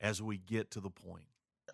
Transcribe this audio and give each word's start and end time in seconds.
as 0.00 0.20
we 0.20 0.38
get 0.38 0.72
to 0.72 0.80
the 0.80 0.90
point. 0.90 1.24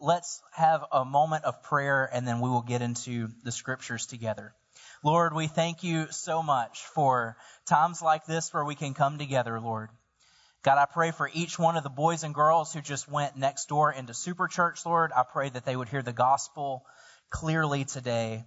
Let's 0.01 0.43
have 0.53 0.85
a 0.93 1.05
moment 1.05 1.45
of 1.45 1.63
prayer 1.63 2.09
and 2.13 2.27
then 2.27 2.41
we 2.41 2.51
will 2.51 2.63
get 2.63 2.83
into 2.83 3.29
the 3.45 3.53
scriptures 3.53 4.07
together. 4.07 4.55
Lord, 5.03 5.35
we 5.35 5.47
thank 5.47 5.83
you 5.83 6.07
so 6.11 6.43
much 6.43 6.85
for 6.95 7.37
times 7.67 8.03
like 8.03 8.27
this 8.27 8.53
where 8.53 8.65
we 8.65 8.75
can 8.75 8.95
come 8.95 9.19
together, 9.19 9.61
Lord. 9.61 9.89
God, 10.63 10.79
I 10.79 10.87
pray 10.87 11.13
for 11.13 11.31
each 11.33 11.59
one 11.59 11.77
of 11.77 11.85
the 11.85 11.91
boys 11.91 12.25
and 12.25 12.35
girls 12.35 12.73
who 12.73 12.81
just 12.81 13.09
went 13.09 13.37
next 13.37 13.69
door 13.69 13.93
into 13.93 14.13
Super 14.13 14.49
Church, 14.49 14.85
Lord. 14.85 15.13
I 15.17 15.23
pray 15.23 15.49
that 15.49 15.65
they 15.65 15.77
would 15.77 15.89
hear 15.89 16.03
the 16.03 16.13
gospel 16.13 16.85
clearly 17.31 17.85
today, 17.85 18.45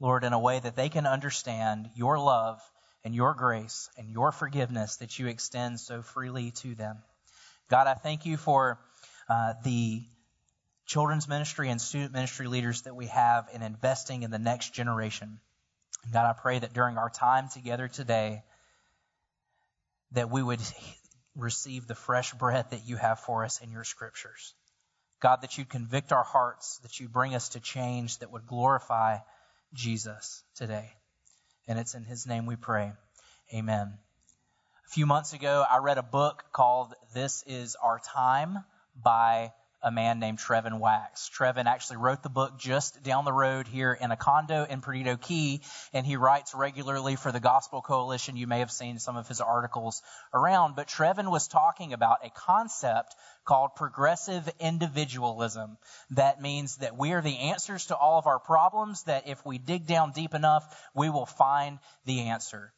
Lord, 0.00 0.24
in 0.24 0.32
a 0.32 0.40
way 0.40 0.58
that 0.58 0.74
they 0.74 0.88
can 0.88 1.06
understand 1.06 1.88
your 1.94 2.18
love 2.18 2.60
and 3.04 3.14
your 3.14 3.34
grace 3.34 3.88
and 3.96 4.10
your 4.10 4.32
forgiveness 4.32 4.96
that 4.96 5.18
you 5.18 5.28
extend 5.28 5.78
so 5.78 6.02
freely 6.02 6.50
to 6.62 6.74
them. 6.74 6.98
God, 7.68 7.86
I 7.86 7.94
thank 7.94 8.26
you 8.26 8.36
for 8.36 8.80
uh, 9.28 9.54
the 9.64 10.02
children's 10.86 11.28
ministry 11.28 11.70
and 11.70 11.80
student 11.80 12.12
ministry 12.12 12.46
leaders 12.46 12.82
that 12.82 12.94
we 12.94 13.06
have 13.06 13.48
in 13.54 13.62
investing 13.62 14.22
in 14.22 14.30
the 14.30 14.38
next 14.38 14.74
generation. 14.74 15.38
And 16.04 16.12
God, 16.12 16.26
I 16.26 16.32
pray 16.32 16.58
that 16.58 16.72
during 16.72 16.98
our 16.98 17.10
time 17.10 17.48
together 17.48 17.88
today, 17.88 18.42
that 20.12 20.30
we 20.30 20.42
would 20.42 20.60
receive 21.36 21.86
the 21.86 21.94
fresh 21.94 22.32
bread 22.34 22.70
that 22.70 22.86
you 22.86 22.96
have 22.96 23.20
for 23.20 23.44
us 23.44 23.60
in 23.60 23.70
your 23.70 23.84
scriptures. 23.84 24.54
God, 25.20 25.42
that 25.42 25.56
you 25.56 25.64
convict 25.64 26.12
our 26.12 26.24
hearts, 26.24 26.78
that 26.78 26.98
you 26.98 27.08
bring 27.08 27.34
us 27.34 27.50
to 27.50 27.60
change 27.60 28.18
that 28.18 28.32
would 28.32 28.46
glorify 28.46 29.18
Jesus 29.72 30.42
today. 30.56 30.90
And 31.68 31.78
it's 31.78 31.94
in 31.94 32.04
his 32.04 32.26
name 32.26 32.44
we 32.44 32.56
pray. 32.56 32.92
Amen. 33.54 33.94
A 34.86 34.90
few 34.90 35.06
months 35.06 35.32
ago, 35.32 35.64
I 35.70 35.78
read 35.78 35.96
a 35.96 36.02
book 36.02 36.44
called 36.52 36.92
This 37.14 37.44
Is 37.46 37.76
Our 37.76 38.00
Time 38.00 38.64
by 38.94 39.52
a 39.82 39.90
man 39.90 40.20
named 40.20 40.38
Trevin 40.38 40.78
Wax. 40.78 41.28
Trevin 41.28 41.66
actually 41.66 41.96
wrote 41.96 42.22
the 42.22 42.28
book 42.28 42.56
just 42.58 43.02
down 43.02 43.24
the 43.24 43.32
road 43.32 43.66
here 43.66 43.92
in 43.92 44.12
a 44.12 44.16
condo 44.16 44.64
in 44.64 44.80
Perdido 44.80 45.16
Key, 45.16 45.60
and 45.92 46.06
he 46.06 46.16
writes 46.16 46.54
regularly 46.54 47.16
for 47.16 47.32
the 47.32 47.40
Gospel 47.40 47.82
Coalition. 47.82 48.36
You 48.36 48.46
may 48.46 48.60
have 48.60 48.70
seen 48.70 49.00
some 49.00 49.16
of 49.16 49.26
his 49.26 49.40
articles 49.40 50.02
around, 50.32 50.76
but 50.76 50.86
Trevin 50.86 51.30
was 51.30 51.48
talking 51.48 51.92
about 51.92 52.24
a 52.24 52.30
concept 52.30 53.16
called 53.44 53.74
progressive 53.74 54.48
individualism. 54.60 55.76
That 56.10 56.40
means 56.40 56.76
that 56.76 56.96
we 56.96 57.12
are 57.12 57.22
the 57.22 57.38
answers 57.38 57.86
to 57.86 57.96
all 57.96 58.18
of 58.18 58.26
our 58.26 58.38
problems, 58.38 59.02
that 59.04 59.26
if 59.26 59.44
we 59.44 59.58
dig 59.58 59.86
down 59.86 60.12
deep 60.12 60.34
enough, 60.34 60.64
we 60.94 61.10
will 61.10 61.26
find 61.26 61.80
the 62.04 62.28
answer. 62.28 62.72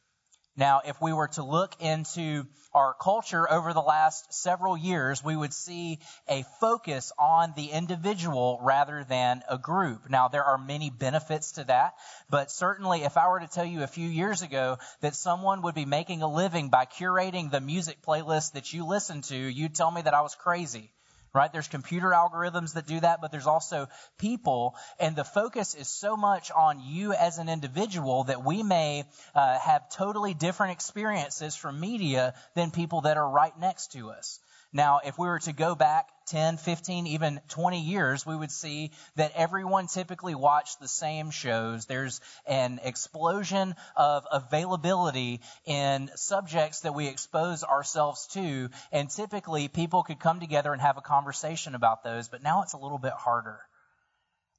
Now, 0.57 0.83
if 0.85 1.01
we 1.01 1.13
were 1.13 1.29
to 1.29 1.43
look 1.43 1.75
into 1.81 2.47
our 2.73 2.95
culture 2.95 3.51
over 3.51 3.73
the 3.73 3.83
last 3.83 4.33
several 4.33 4.77
years, 4.77 5.23
we 5.23 5.37
would 5.37 5.53
see 5.53 5.99
a 6.29 6.45
focus 6.61 7.13
on 7.19 7.55
the 7.57 7.71
individual 7.71 8.61
rather 8.63 9.05
than 9.05 9.43
a 9.49 9.59
group. 9.59 10.09
Now, 10.09 10.29
there 10.29 10.45
are 10.45 10.59
many 10.59 10.91
benefits 10.91 11.53
to 11.53 11.65
that, 11.65 11.95
but 12.31 12.53
certainly 12.53 13.03
if 13.03 13.17
I 13.17 13.29
were 13.29 13.41
to 13.41 13.49
tell 13.49 13.65
you 13.65 13.83
a 13.83 13.89
few 13.89 14.09
years 14.09 14.43
ago 14.43 14.79
that 15.01 15.17
someone 15.17 15.63
would 15.63 15.75
be 15.75 15.87
making 15.87 16.23
a 16.23 16.33
living 16.33 16.69
by 16.69 16.87
curating 16.87 17.51
the 17.51 17.61
music 17.61 18.03
playlist 18.03 18.53
that 18.53 18.73
you 18.73 18.87
listen 18.87 19.23
to, 19.23 19.37
you'd 19.37 19.75
tell 19.75 19.91
me 19.91 20.03
that 20.03 20.15
I 20.15 20.21
was 20.21 20.37
crazy 20.37 20.94
right? 21.35 21.53
There's 21.53 21.69
computer 21.69 22.11
algorithms 22.11 22.75
that 22.75 22.87
do 22.87 23.01
that, 23.01 23.21
but 23.21 23.33
there's 23.33 23.47
also 23.47 23.89
people. 24.19 24.77
And 25.01 25.17
the 25.17 25.25
focus 25.25 25.75
is 25.75 25.89
so 25.89 26.17
much 26.17 26.51
on 26.53 26.81
you 26.81 27.13
as 27.13 27.39
an 27.39 27.49
individual 27.49 28.25
that 28.25 28.45
we 28.45 28.63
may 28.63 29.05
uh, 29.35 29.59
have 29.59 29.91
totally 29.91 30.33
different 30.33 30.73
experiences 30.73 31.57
from 31.57 31.81
media 31.81 32.35
than 32.55 32.71
people 32.71 33.03
that 33.03 33.17
are 33.17 33.29
right 33.29 33.59
next 33.59 33.93
to 33.93 34.11
us. 34.11 34.39
Now, 34.73 35.01
if 35.05 35.19
we 35.19 35.27
were 35.27 35.41
to 35.41 35.53
go 35.53 35.75
back 35.75 36.09
10, 36.27 36.57
15, 36.57 37.07
even 37.07 37.41
20 37.49 37.81
years, 37.81 38.25
we 38.25 38.37
would 38.37 38.51
see 38.51 38.91
that 39.17 39.33
everyone 39.35 39.87
typically 39.87 40.35
watched 40.35 40.81
the 40.81 40.89
same 40.89 41.31
shows. 41.31 41.87
There's 41.87 42.21
an 42.47 42.81
explosion 42.83 43.75
of 43.97 44.27
availability 44.31 45.41
in 45.67 46.11
subjects 46.15 46.81
that 46.81 46.95
we 46.95 47.09
expose 47.09 47.63
ourselves 47.63 48.27
to, 48.29 48.71
and 48.91 49.11
typically 49.11 49.69
people 49.69 50.03
could 50.03 50.19
come 50.19 50.41
together 50.41 50.73
and 50.73 50.81
have 50.81 50.97
a 50.97 51.03
conversation 51.03 51.75
about 51.75 52.03
those, 52.05 52.29
but 52.29 52.43
now 52.43 52.63
it's 52.63 52.73
a 52.73 52.79
little 52.79 52.99
bit 52.99 53.13
harder. 53.13 53.61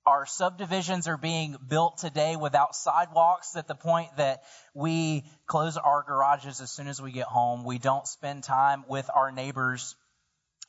Our 0.05 0.27
subdivisions 0.27 1.07
are 1.07 1.17
being 1.17 1.57
built 1.67 1.97
today 1.97 2.35
without 2.35 2.75
sidewalks 2.75 3.55
at 3.55 3.67
the 3.67 3.73
point 3.73 4.15
that 4.17 4.43
we 4.75 5.23
close 5.47 5.77
our 5.77 6.03
garages 6.03 6.61
as 6.61 6.69
soon 6.69 6.87
as 6.87 7.01
we 7.01 7.11
get 7.11 7.25
home. 7.25 7.63
We 7.65 7.79
don't 7.79 8.05
spend 8.05 8.43
time 8.43 8.85
with 8.87 9.09
our 9.11 9.31
neighbors 9.31 9.95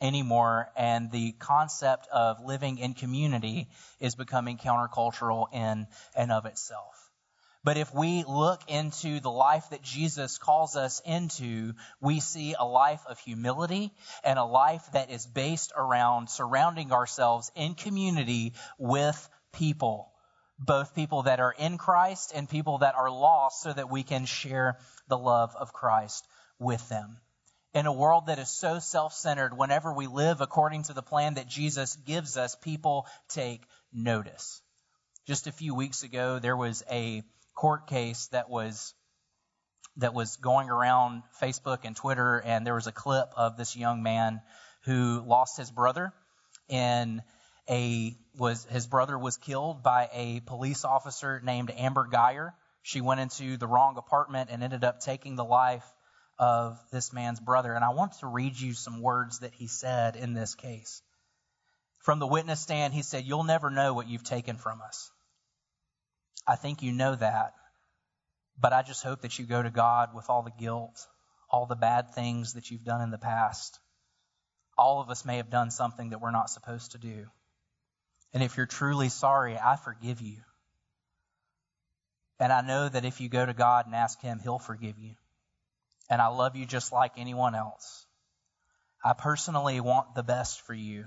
anymore, 0.01 0.71
and 0.77 1.11
the 1.11 1.33
concept 1.33 2.09
of 2.13 2.45
living 2.45 2.79
in 2.79 2.95
community 2.95 3.69
is 4.01 4.15
becoming 4.15 4.59
countercultural 4.59 5.53
in 5.53 5.87
and 6.15 6.33
of 6.33 6.47
itself. 6.47 7.11
But 7.65 7.79
if 7.79 7.93
we 7.93 8.23
look 8.23 8.61
into 8.69 9.19
the 9.19 9.31
life 9.31 9.71
that 9.71 9.83
Jesus 9.83 10.39
calls 10.39 10.77
us 10.77 11.03
into, 11.05 11.73
we 12.01 12.21
see 12.21 12.55
a 12.57 12.65
life 12.65 13.01
of 13.09 13.19
humility 13.19 13.93
and 14.23 14.39
a 14.39 14.45
life 14.45 14.85
that 14.93 15.11
is 15.11 15.27
based 15.27 15.73
around 15.77 16.31
surrounding 16.31 16.93
ourselves 16.93 17.51
in 17.57 17.75
community 17.75 18.53
with 18.79 19.29
people, 19.53 20.13
both 20.61 20.95
people 20.95 21.25
that 21.25 21.41
are 21.41 21.55
in 21.59 21.77
Christ 21.77 22.31
and 22.33 22.49
people 22.49 22.79
that 22.79 22.95
are 22.95 23.11
lost, 23.11 23.63
so 23.63 23.73
that 23.73 23.91
we 23.91 24.05
can 24.05 24.27
share 24.27 24.79
the 25.09 25.19
love 25.19 25.57
of 25.59 25.73
Christ 25.73 26.25
with 26.61 26.89
them 26.89 27.19
in 27.77 27.85
a 27.85 27.93
world 27.93 28.29
that 28.29 28.39
is 28.39 28.49
so 28.49 28.79
self 28.79 29.13
centered, 29.13 29.55
whenever 29.55 29.93
we 29.93 30.07
live 30.07 30.41
according 30.41 30.85
to 30.85 30.95
the 30.95 31.03
plan 31.03 31.35
that 31.35 31.47
Jesus 31.47 31.95
gives 32.07 32.39
us, 32.39 32.57
people 32.57 33.07
take 33.29 33.63
notice. 33.93 34.63
Just 35.27 35.47
a 35.47 35.53
few 35.53 35.75
weeks 35.75 36.03
ago, 36.03 36.39
there 36.39 36.57
was 36.57 36.83
a 36.91 37.23
court 37.55 37.87
case 37.87 38.29
that 38.29 38.49
was 38.49 38.95
that 39.99 40.15
was 40.15 40.37
going 40.37 40.71
around 40.71 41.23
Facebook 41.43 41.81
and 41.85 41.95
Twitter, 41.95 42.41
and 42.43 42.67
there 42.67 42.75
was 42.75 42.87
a 42.87 42.93
clip 42.93 43.29
of 43.37 43.59
this 43.59 43.77
young 43.77 44.03
man 44.03 44.41
who 44.85 45.23
lost 45.27 45.59
his 45.59 45.71
brother 45.71 46.15
in 46.71 47.21
a 47.69 48.17
was 48.39 48.65
his 48.71 48.87
brother 48.87 49.19
was 49.19 49.37
killed 49.37 49.83
by 49.83 50.09
a 50.15 50.41
police 50.41 50.87
officer 50.87 51.43
named 51.45 51.71
Amber 51.77 52.09
Guyger. 52.11 52.53
She 52.81 53.03
went 53.03 53.21
into 53.21 53.59
the 53.59 53.67
wrong 53.67 53.99
apartment 53.99 54.49
and 54.51 54.63
ended 54.63 54.83
up 54.83 55.01
taking 55.01 55.37
the 55.37 55.45
life 55.45 55.85
of 56.39 56.79
this 56.91 57.13
man's 57.13 57.41
brother. 57.41 57.73
And 57.73 57.85
I 57.85 57.91
want 57.91 58.13
to 58.21 58.27
read 58.27 58.59
you 58.59 58.75
some 58.75 59.01
words 59.01 59.41
that 59.41 59.55
he 59.55 59.67
said 59.67 60.17
in 60.17 60.35
this 60.35 60.55
case. 60.55 61.03
From 62.01 62.19
the 62.19 62.27
witness 62.27 62.61
stand, 62.61 62.95
he 62.95 63.03
said, 63.03 63.25
You'll 63.25 63.45
never 63.45 63.71
know 63.71 63.95
what 63.95 64.09
you've 64.09 64.25
taken 64.25 64.57
from 64.57 64.81
us. 64.81 65.11
I 66.47 66.57
think 66.57 66.83
you 66.83 66.93
know 66.93 67.15
that, 67.17 67.55
but 68.61 68.73
I 68.73 68.83
just 68.83 69.03
hope 69.03 69.23
that 69.23 69.39
you 69.39 69.47
go 69.47 69.63
to 69.63 69.71
God 69.71 70.15
with 70.15 70.31
all 70.31 70.43
the 70.43 70.53
guilt, 70.53 71.05
all 71.51 71.67
the 71.67 71.75
bad 71.75 72.15
things 72.15 72.53
that 72.55 72.71
you've 72.71 72.85
done 72.85 73.01
in 73.01 73.11
the 73.11 73.19
past. 73.19 73.81
All 74.79 75.01
of 75.01 75.11
us 75.11 75.25
may 75.25 75.39
have 75.39 75.51
done 75.51 75.71
something 75.71 76.11
that 76.11 76.21
we're 76.21 76.31
not 76.31 76.51
supposed 76.51 76.93
to 76.93 76.99
do. 76.99 77.27
And 78.33 78.43
if 78.43 78.57
you're 78.57 78.67
truly 78.67 79.09
sorry, 79.09 79.59
I 79.59 79.77
forgive 79.77 80.21
you. 80.21 80.37
And 82.39 82.53
I 82.53 82.61
know 82.61 82.89
that 82.89 83.07
if 83.07 83.21
you 83.21 83.29
go 83.29 83.45
to 83.45 83.55
God 83.55 83.87
and 83.87 83.95
ask 83.95 84.21
Him, 84.21 84.39
He'll 84.39 84.59
forgive 84.59 84.99
you 84.99 85.15
and 86.09 86.21
I 86.21 86.29
love 86.29 86.57
you 86.57 86.67
just 86.67 86.93
like 86.93 87.13
anyone 87.17 87.55
else. 87.55 88.07
I 89.05 89.13
personally 89.13 89.81
want 89.81 90.15
the 90.15 90.23
best 90.23 90.63
for 90.63 90.75
you. 90.75 91.07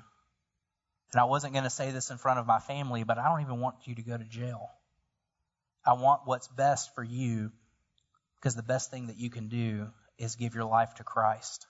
And 1.11 1.19
I 1.19 1.25
wasn't 1.25 1.53
going 1.53 1.63
to 1.63 1.69
say 1.69 1.91
this 1.91 2.11
in 2.11 2.17
front 2.17 2.39
of 2.39 2.45
my 2.45 2.59
family, 2.59 3.03
but 3.03 3.17
I 3.17 3.27
don't 3.27 3.41
even 3.41 3.59
want 3.59 3.75
you 3.85 3.95
to 3.95 4.01
go 4.01 4.17
to 4.17 4.23
jail. 4.23 4.69
I 5.85 5.93
want 5.93 6.21
what's 6.25 6.47
best 6.47 6.93
for 6.93 7.03
you 7.03 7.51
because 8.39 8.55
the 8.55 8.63
best 8.63 8.91
thing 8.91 9.07
that 9.07 9.17
you 9.17 9.29
can 9.29 9.47
do 9.47 9.87
is 10.17 10.35
give 10.35 10.53
your 10.53 10.65
life 10.65 10.93
to 10.95 11.03
Christ. 11.03 11.65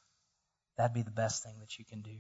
That'd 0.78 0.94
be 0.94 1.04
the 1.04 1.12
best 1.12 1.44
thing 1.44 1.56
that 1.60 1.78
you 1.78 1.86
can 1.86 2.02
do. 2.02 2.18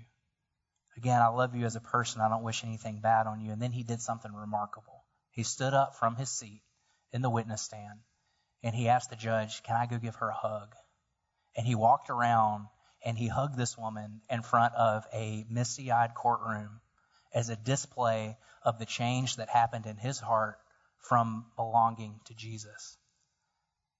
Again, 0.98 1.22
I 1.22 1.28
love 1.28 1.56
you 1.56 1.66
as 1.66 1.76
a 1.76 1.82
person. 1.82 2.22
I 2.22 2.30
don't 2.30 2.44
wish 2.44 2.64
anything 2.64 3.00
bad 3.02 3.28
on 3.28 3.42
you. 3.42 3.52
And 3.52 3.62
then 3.62 3.72
he 3.72 3.84
did 3.84 4.02
something 4.02 4.34
remarkable. 4.34 5.04
He 5.32 5.44
stood 5.44 5.74
up 5.74 5.96
from 5.96 6.16
his 6.16 6.30
seat 6.30 6.62
in 7.12 7.22
the 7.22 7.30
witness 7.30 7.62
stand 7.62 8.00
and 8.64 8.76
he 8.76 8.90
asked 8.90 9.10
the 9.10 9.16
judge, 9.16 9.64
Can 9.64 9.76
I 9.76 9.86
go 9.86 9.98
give 9.98 10.16
her 10.16 10.30
a 10.30 10.34
hug? 10.34 10.76
And 11.56 11.66
he 11.66 11.76
walked 11.76 12.10
around 12.10 12.68
and 13.04 13.18
he 13.18 13.28
hugged 13.28 13.58
this 13.58 13.78
woman 13.78 14.22
in 14.30 14.42
front 14.42 14.74
of 14.76 15.06
a 15.14 15.46
misty 15.50 15.92
eyed 15.92 16.14
courtroom 16.16 16.82
as 17.34 17.50
a 17.50 17.56
display 17.56 18.38
of 18.64 18.80
the 18.80 18.86
change 18.86 19.38
that 19.38 19.50
happened 19.50 19.86
in 19.86 19.98
his 19.98 20.20
heart 20.20 20.58
from 21.00 21.46
belonging 21.56 22.20
to 22.26 22.34
Jesus. 22.34 22.98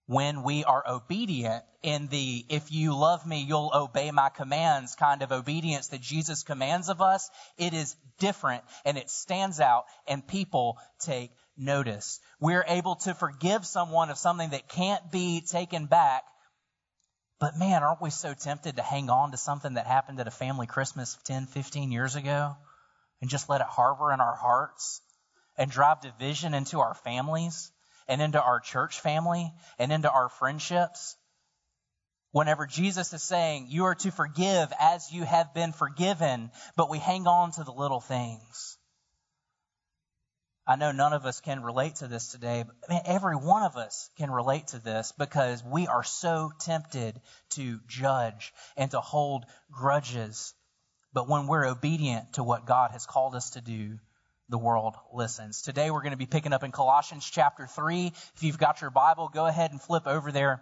When 0.06 0.42
we 0.42 0.64
are 0.64 0.84
obedient 0.88 1.64
in 1.84 2.08
the 2.08 2.44
if 2.50 2.72
you 2.72 2.96
love 2.96 3.28
me, 3.28 3.44
you'll 3.48 3.72
obey 3.74 4.10
my 4.10 4.30
commands 4.30 4.96
kind 4.96 5.22
of 5.22 5.32
obedience 5.32 5.90
that 5.90 6.02
Jesus 6.02 6.42
commands 6.42 6.90
of 6.90 7.00
us, 7.00 7.30
it 7.58 7.76
is 7.76 7.96
different 8.18 8.64
and 8.86 8.98
it 8.98 9.10
stands 9.10 9.60
out 9.60 9.86
and 10.08 10.28
people 10.28 10.80
take 11.00 11.32
notice. 11.56 12.20
We're 12.40 12.66
able 12.68 12.96
to 12.96 13.14
forgive 13.14 13.66
someone 13.68 14.10
of 14.10 14.18
something 14.18 14.50
that 14.50 14.68
can't 14.68 15.12
be 15.12 15.42
taken 15.42 15.86
back. 15.86 16.24
But 17.40 17.58
man, 17.58 17.84
aren't 17.84 18.02
we 18.02 18.10
so 18.10 18.34
tempted 18.34 18.76
to 18.76 18.82
hang 18.82 19.10
on 19.10 19.32
to 19.32 19.38
something 19.38 19.76
that 19.76 19.88
happened 19.88 20.20
at 20.20 20.28
a 20.28 20.32
family 20.32 20.68
Christmas 20.68 21.18
10, 21.24 21.46
15 21.46 21.92
years 21.92 22.16
ago 22.16 22.58
and 23.22 23.30
just 23.30 23.50
let 23.50 23.62
it 23.62 23.68
harbor 23.68 24.12
in 24.12 24.20
our 24.20 24.36
hearts 24.36 25.02
and 25.58 25.72
drive 25.72 26.02
division 26.02 26.54
into 26.54 26.82
our 26.82 26.94
families 26.94 27.72
and 28.10 28.22
into 28.22 28.42
our 28.42 28.60
church 28.60 29.00
family 29.00 29.54
and 29.78 29.94
into 29.94 30.12
our 30.12 30.28
friendships? 30.28 31.16
Whenever 32.32 32.68
Jesus 32.68 33.14
is 33.14 33.24
saying, 33.24 33.68
you 33.70 33.86
are 33.86 33.96
to 33.96 34.12
forgive 34.12 34.74
as 34.80 35.12
you 35.12 35.24
have 35.24 35.54
been 35.54 35.72
forgiven, 35.72 36.52
but 36.76 36.90
we 36.90 37.00
hang 37.00 37.26
on 37.26 37.52
to 37.54 37.64
the 37.64 37.72
little 37.72 38.02
things. 38.02 38.79
I 40.70 40.76
know 40.76 40.92
none 40.92 41.14
of 41.14 41.26
us 41.26 41.42
can 41.42 41.64
relate 41.64 41.96
to 41.96 42.08
this 42.08 42.28
today, 42.28 42.64
but 42.64 42.76
man, 42.88 43.02
every 43.06 43.36
one 43.36 43.64
of 43.64 43.76
us 43.76 44.12
can 44.20 44.30
relate 44.30 44.68
to 44.68 44.78
this 44.78 45.12
because 45.18 45.64
we 45.64 45.88
are 45.88 46.04
so 46.04 46.52
tempted 46.60 47.20
to 47.54 47.80
judge 47.88 48.54
and 48.78 48.92
to 48.92 49.02
hold 49.02 49.46
grudges. 49.72 50.54
But 51.12 51.28
when 51.28 51.48
we're 51.48 51.66
obedient 51.66 52.34
to 52.34 52.44
what 52.44 52.68
God 52.68 52.92
has 52.92 53.08
called 53.08 53.34
us 53.34 53.50
to 53.52 53.62
do, 53.62 53.98
the 54.50 54.60
world 54.60 54.94
listens. 55.12 55.64
Today 55.64 55.90
we're 55.90 56.04
going 56.04 56.12
to 56.12 56.18
be 56.18 56.28
picking 56.28 56.54
up 56.54 56.64
in 56.64 56.72
Colossians 56.72 57.28
chapter 57.28 57.66
3. 57.66 58.14
If 58.36 58.44
you've 58.44 58.60
got 58.60 58.80
your 58.80 58.92
Bible, 58.92 59.28
go 59.34 59.48
ahead 59.48 59.72
and 59.72 59.82
flip 59.82 60.06
over 60.06 60.32
there. 60.32 60.62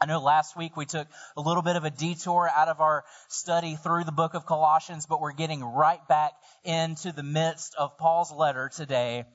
I 0.00 0.06
know 0.06 0.22
last 0.22 0.56
week 0.56 0.78
we 0.78 0.86
took 0.86 1.08
a 1.36 1.42
little 1.42 1.62
bit 1.62 1.76
of 1.76 1.84
a 1.84 1.90
detour 1.90 2.48
out 2.48 2.68
of 2.68 2.80
our 2.80 3.04
study 3.28 3.76
through 3.76 4.04
the 4.04 4.12
book 4.12 4.32
of 4.32 4.46
Colossians, 4.46 5.04
but 5.04 5.20
we're 5.20 5.34
getting 5.34 5.62
right 5.62 6.00
back 6.08 6.32
into 6.64 7.12
the 7.12 7.22
midst 7.22 7.74
of 7.74 7.98
Paul's 7.98 8.32
letter 8.32 8.70
today 8.74 9.26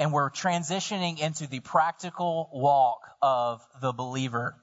and 0.00 0.14
we're 0.14 0.30
transitioning 0.30 1.20
into 1.20 1.46
the 1.46 1.60
practical 1.60 2.48
walk 2.54 3.02
of 3.20 3.60
the 3.82 3.92
believer. 3.92 4.56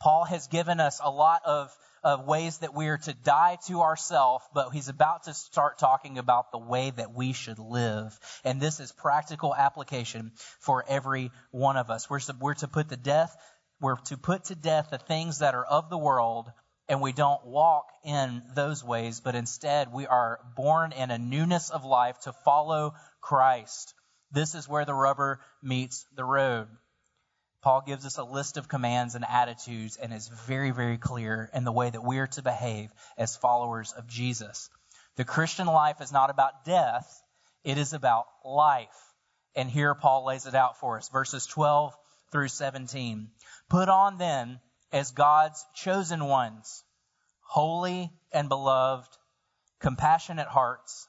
Paul 0.00 0.24
has 0.24 0.46
given 0.46 0.78
us 0.78 1.00
a 1.02 1.10
lot 1.10 1.42
of, 1.44 1.76
of 2.04 2.26
ways 2.26 2.58
that 2.58 2.72
we 2.72 2.86
are 2.86 2.98
to 2.98 3.12
die 3.12 3.58
to 3.66 3.80
ourselves, 3.80 4.44
but 4.54 4.70
he's 4.70 4.88
about 4.88 5.24
to 5.24 5.34
start 5.34 5.80
talking 5.80 6.16
about 6.16 6.52
the 6.52 6.58
way 6.58 6.92
that 6.94 7.12
we 7.12 7.32
should 7.32 7.58
live. 7.58 8.16
And 8.44 8.60
this 8.60 8.78
is 8.78 8.92
practical 8.92 9.52
application 9.52 10.30
for 10.60 10.84
every 10.88 11.32
one 11.50 11.76
of 11.76 11.90
us. 11.90 12.08
We're 12.08 12.20
we're 12.40 12.54
to 12.54 12.68
put 12.68 12.88
the 12.88 12.96
death, 12.96 13.36
we're 13.80 13.96
to 13.96 14.16
put 14.16 14.44
to 14.44 14.54
death 14.54 14.90
the 14.92 14.98
things 14.98 15.40
that 15.40 15.56
are 15.56 15.64
of 15.64 15.90
the 15.90 15.98
world 15.98 16.52
and 16.88 17.00
we 17.00 17.12
don't 17.12 17.44
walk 17.44 17.88
in 18.04 18.42
those 18.54 18.84
ways, 18.84 19.18
but 19.18 19.34
instead 19.34 19.92
we 19.92 20.06
are 20.06 20.38
born 20.54 20.92
in 20.92 21.10
a 21.10 21.18
newness 21.18 21.70
of 21.70 21.84
life 21.84 22.16
to 22.20 22.32
follow 22.44 22.94
Christ. 23.20 23.95
This 24.36 24.54
is 24.54 24.68
where 24.68 24.84
the 24.84 24.92
rubber 24.92 25.40
meets 25.62 26.04
the 26.14 26.22
road. 26.22 26.68
Paul 27.62 27.80
gives 27.80 28.04
us 28.04 28.18
a 28.18 28.22
list 28.22 28.58
of 28.58 28.68
commands 28.68 29.14
and 29.14 29.24
attitudes 29.24 29.96
and 29.96 30.12
is 30.12 30.28
very, 30.28 30.72
very 30.72 30.98
clear 30.98 31.48
in 31.54 31.64
the 31.64 31.72
way 31.72 31.88
that 31.88 32.04
we 32.04 32.18
are 32.18 32.26
to 32.26 32.42
behave 32.42 32.90
as 33.16 33.34
followers 33.34 33.94
of 33.96 34.06
Jesus. 34.06 34.68
The 35.16 35.24
Christian 35.24 35.66
life 35.66 36.02
is 36.02 36.12
not 36.12 36.28
about 36.28 36.66
death, 36.66 37.22
it 37.64 37.78
is 37.78 37.94
about 37.94 38.26
life. 38.44 39.14
And 39.54 39.70
here 39.70 39.94
Paul 39.94 40.26
lays 40.26 40.44
it 40.44 40.54
out 40.54 40.78
for 40.80 40.98
us 40.98 41.08
verses 41.08 41.46
12 41.46 41.96
through 42.30 42.48
17. 42.48 43.30
Put 43.70 43.88
on 43.88 44.18
then 44.18 44.60
as 44.92 45.12
God's 45.12 45.64
chosen 45.74 46.22
ones, 46.22 46.84
holy 47.40 48.12
and 48.32 48.50
beloved, 48.50 49.16
compassionate 49.80 50.48
hearts 50.48 51.08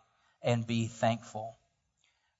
and 0.41 0.65
be 0.65 0.87
thankful. 0.87 1.57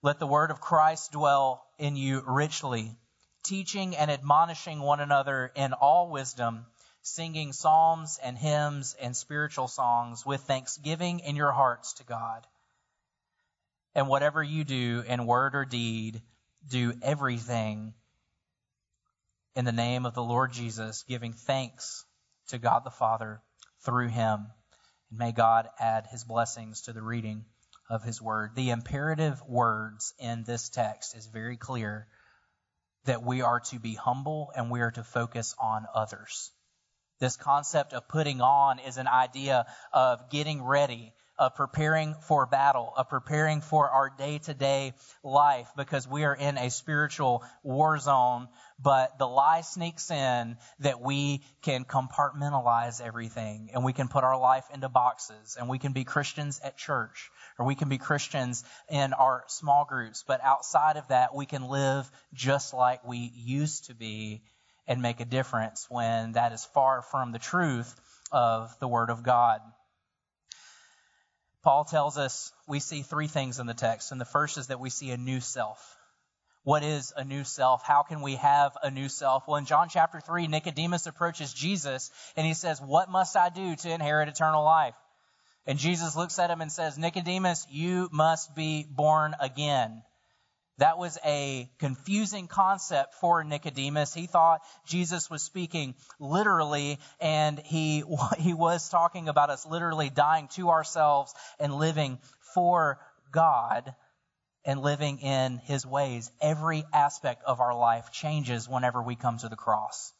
Let 0.02 0.20
the 0.20 0.28
word 0.28 0.52
of 0.52 0.62
Christ 0.62 1.12
dwell 1.12 1.64
in 1.78 1.96
you 1.96 2.24
richly, 2.26 2.98
teaching 3.44 3.96
and 3.96 4.10
admonishing 4.10 4.80
one 4.80 5.00
another 5.00 5.52
in 5.56 5.74
all 5.74 6.10
wisdom, 6.10 6.66
singing 7.04 7.54
psalms 7.54 8.20
and 8.24 8.38
hymns 8.38 8.96
and 9.00 9.16
spiritual 9.16 9.68
songs 9.68 10.26
with 10.26 10.42
thanksgiving 10.42 11.20
in 11.20 11.36
your 11.36 11.52
hearts 11.52 11.94
to 11.94 12.04
God. 12.04 12.48
And 13.94 14.08
whatever 14.08 14.42
you 14.42 14.64
do 14.64 15.04
in 15.06 15.26
word 15.26 15.54
or 15.54 15.66
deed, 15.66 16.22
do 16.68 16.94
everything 17.02 17.94
in 19.56 19.66
the 19.66 19.72
name 19.72 20.06
of 20.06 20.14
the 20.14 20.24
Lord 20.24 20.54
Jesus, 20.54 21.04
giving 21.04 21.34
thanks 21.34 22.06
to 22.48 22.58
God 22.58 22.84
the 22.84 22.90
Father 22.90 23.42
through 23.82 24.08
him. 24.08 24.48
And 25.10 25.20
may 25.20 25.32
God 25.32 25.70
add 25.80 26.08
his 26.08 26.24
blessings 26.24 26.82
to 26.84 26.94
the 26.94 27.02
reading 27.02 27.46
of 27.92 28.04
his 28.04 28.22
word. 28.22 28.56
The 28.56 28.70
imperative 28.70 29.42
words 29.46 30.14
in 30.18 30.44
this 30.46 30.70
text 30.70 31.16
is 31.16 31.28
very 31.28 31.58
clear 31.58 32.08
that 33.04 33.22
we 33.22 33.42
are 33.42 33.60
to 33.60 33.80
be 33.80 33.96
humble 33.96 34.52
and 34.56 34.72
we 34.72 34.80
are 34.80 34.92
to 34.92 35.04
focus 35.04 35.54
on 35.60 35.86
others. 35.94 36.52
This 37.20 37.36
concept 37.36 37.92
of 37.92 38.08
putting 38.08 38.40
on 38.40 38.80
is 38.80 38.98
an 38.98 39.08
idea 39.08 39.66
of 39.92 40.30
getting 40.30 40.64
ready, 40.64 41.14
of 41.42 41.56
preparing 41.56 42.14
for 42.28 42.46
battle, 42.46 42.94
of 42.96 43.10
preparing 43.10 43.62
for 43.62 43.90
our 43.90 44.12
day 44.16 44.38
to 44.38 44.54
day 44.54 44.94
life 45.24 45.68
because 45.76 46.08
we 46.08 46.24
are 46.24 46.36
in 46.36 46.56
a 46.60 46.70
spiritual 46.70 47.44
war 47.64 47.98
zone 47.98 48.48
but 48.84 49.18
the 49.20 49.28
lie 49.28 49.62
sneaks 49.62 50.10
in 50.10 50.58
that 50.80 51.02
we 51.02 51.42
can 51.62 51.86
compartmentalize 51.86 53.02
everything 53.02 53.70
and 53.74 53.84
we 53.84 53.94
can 53.94 54.08
put 54.08 54.24
our 54.24 54.40
life 54.40 54.66
into 54.74 54.90
boxes 54.90 55.58
and 55.60 55.70
we 55.70 55.78
can 55.78 55.94
be 55.94 56.04
Christians 56.04 56.60
at 56.64 56.78
church 56.78 57.30
or 57.60 57.66
we 57.66 57.76
can 57.76 57.90
be 57.90 57.98
Christians 57.98 58.64
in 58.90 59.14
our 59.14 59.44
small 59.48 59.86
groups. 59.86 60.24
But 60.28 60.42
outside 60.44 60.98
of 60.98 61.08
that, 61.10 61.36
we 61.36 61.46
can 61.46 61.64
live 61.64 62.10
just 62.34 62.74
like 62.74 63.08
we 63.08 63.32
used 63.36 63.86
to 63.86 63.96
be 63.96 64.42
and 64.88 65.02
make 65.02 65.20
a 65.20 65.26
difference 65.26 65.86
when 65.90 66.34
that 66.34 66.52
is 66.52 66.66
far 66.66 67.04
from 67.04 67.32
the 67.32 67.40
truth 67.40 68.00
of 68.32 68.76
the 68.80 68.88
Word 68.88 69.10
of 69.10 69.22
God. 69.22 69.62
Paul 71.64 71.86
tells 71.86 72.18
us 72.18 72.52
we 72.68 72.80
see 72.80 73.02
three 73.02 73.28
things 73.28 73.60
in 73.60 73.68
the 73.68 73.74
text, 73.74 74.12
and 74.12 74.20
the 74.20 74.26
first 74.26 74.58
is 74.58 74.68
that 74.68 74.80
we 74.80 74.90
see 74.90 75.12
a 75.12 75.18
new 75.18 75.40
self. 75.40 75.98
What 76.64 76.84
is 76.84 77.12
a 77.16 77.24
new 77.24 77.44
self? 77.44 77.84
How 77.84 78.04
can 78.04 78.22
we 78.22 78.36
have 78.36 78.78
a 78.84 78.92
new 78.92 79.10
self? 79.10 79.48
Well, 79.48 79.58
in 79.58 79.66
John 79.66 79.90
chapter 79.90 80.20
3, 80.20 80.48
Nicodemus 80.48 81.08
approaches 81.08 81.54
Jesus 81.54 82.12
and 82.36 82.46
he 82.46 82.54
says, 82.54 82.80
What 82.80 83.10
must 83.10 83.36
I 83.36 83.50
do 83.50 83.76
to 83.76 83.92
inherit 83.92 84.30
eternal 84.30 84.64
life? 84.64 84.94
And 85.66 85.80
Jesus 85.80 86.16
looks 86.16 86.38
at 86.38 86.52
him 86.52 86.62
and 86.62 86.72
says, 86.72 87.00
Nicodemus, 87.00 87.66
you 87.70 88.10
must 88.12 88.56
be 88.56 88.86
born 88.90 89.36
again. 89.40 90.04
That 90.78 90.98
was 90.98 91.18
a 91.24 91.70
confusing 91.80 92.48
concept 92.48 93.16
for 93.16 93.44
Nicodemus. 93.44 94.14
He 94.14 94.26
thought 94.26 94.62
Jesus 94.86 95.30
was 95.30 95.44
speaking 95.44 95.96
literally, 96.20 96.98
and 97.20 97.60
he, 97.60 98.04
he 98.38 98.54
was 98.54 98.90
talking 98.90 99.30
about 99.30 99.50
us 99.50 99.66
literally 99.66 100.10
dying 100.10 100.48
to 100.56 100.70
ourselves 100.70 101.34
and 101.60 101.74
living 101.74 102.20
for 102.54 103.00
God 103.32 103.94
and 104.66 104.82
living 104.82 105.20
in 105.20 105.58
his 105.60 105.86
ways. 105.86 106.32
Every 106.42 106.84
aspect 106.94 107.44
of 107.46 107.60
our 107.60 107.76
life 107.76 108.12
changes 108.12 108.70
whenever 108.70 109.02
we 109.02 109.16
come 109.16 109.38
to 109.40 109.50
the 109.50 109.56
cross. 109.56 110.14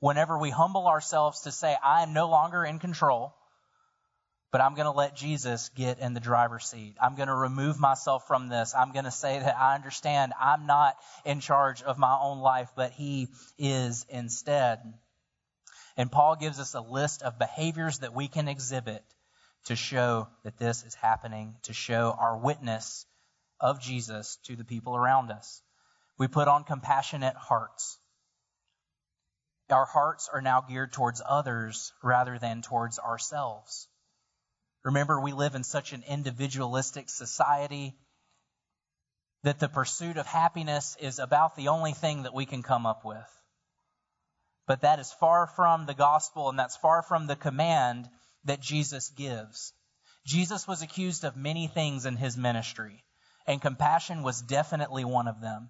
Whenever 0.00 0.38
we 0.38 0.50
humble 0.50 0.86
ourselves 0.88 1.42
to 1.42 1.52
say, 1.52 1.74
I 1.82 2.02
am 2.02 2.12
no 2.12 2.28
longer 2.28 2.64
in 2.64 2.78
control, 2.78 3.34
but 4.56 4.62
I'm 4.62 4.74
going 4.74 4.86
to 4.86 4.96
let 4.96 5.14
Jesus 5.14 5.68
get 5.74 5.98
in 5.98 6.14
the 6.14 6.18
driver's 6.18 6.64
seat. 6.64 6.96
I'm 6.98 7.14
going 7.14 7.28
to 7.28 7.34
remove 7.34 7.78
myself 7.78 8.26
from 8.26 8.48
this. 8.48 8.74
I'm 8.74 8.92
going 8.92 9.04
to 9.04 9.10
say 9.10 9.38
that 9.38 9.54
I 9.54 9.74
understand 9.74 10.32
I'm 10.40 10.64
not 10.64 10.96
in 11.26 11.40
charge 11.40 11.82
of 11.82 11.98
my 11.98 12.16
own 12.18 12.38
life, 12.38 12.70
but 12.74 12.92
he 12.92 13.28
is 13.58 14.06
instead. 14.08 14.80
And 15.98 16.10
Paul 16.10 16.36
gives 16.36 16.58
us 16.58 16.72
a 16.72 16.80
list 16.80 17.22
of 17.22 17.38
behaviors 17.38 17.98
that 17.98 18.14
we 18.14 18.28
can 18.28 18.48
exhibit 18.48 19.04
to 19.66 19.76
show 19.76 20.26
that 20.42 20.56
this 20.56 20.84
is 20.84 20.94
happening, 20.94 21.56
to 21.64 21.74
show 21.74 22.16
our 22.18 22.38
witness 22.38 23.04
of 23.60 23.78
Jesus 23.82 24.38
to 24.44 24.56
the 24.56 24.64
people 24.64 24.96
around 24.96 25.30
us. 25.30 25.60
We 26.16 26.28
put 26.28 26.48
on 26.48 26.64
compassionate 26.64 27.36
hearts. 27.36 27.98
Our 29.68 29.84
hearts 29.84 30.30
are 30.32 30.40
now 30.40 30.62
geared 30.62 30.94
towards 30.94 31.20
others 31.22 31.92
rather 32.02 32.38
than 32.38 32.62
towards 32.62 32.98
ourselves. 32.98 33.88
Remember, 34.86 35.20
we 35.20 35.32
live 35.32 35.56
in 35.56 35.64
such 35.64 35.92
an 35.92 36.04
individualistic 36.06 37.08
society 37.08 37.96
that 39.42 39.58
the 39.58 39.68
pursuit 39.68 40.16
of 40.16 40.26
happiness 40.26 40.96
is 41.00 41.18
about 41.18 41.56
the 41.56 41.68
only 41.68 41.92
thing 41.92 42.22
that 42.22 42.32
we 42.32 42.46
can 42.46 42.62
come 42.62 42.86
up 42.86 43.04
with. 43.04 43.42
But 44.68 44.82
that 44.82 45.00
is 45.00 45.12
far 45.12 45.48
from 45.48 45.86
the 45.86 45.94
gospel 45.94 46.48
and 46.48 46.56
that's 46.56 46.76
far 46.76 47.02
from 47.02 47.26
the 47.26 47.34
command 47.34 48.08
that 48.44 48.60
Jesus 48.60 49.08
gives. 49.10 49.72
Jesus 50.24 50.68
was 50.68 50.82
accused 50.82 51.24
of 51.24 51.36
many 51.36 51.66
things 51.66 52.06
in 52.06 52.16
his 52.16 52.36
ministry, 52.36 53.02
and 53.44 53.60
compassion 53.60 54.22
was 54.22 54.40
definitely 54.40 55.04
one 55.04 55.26
of 55.26 55.40
them. 55.40 55.68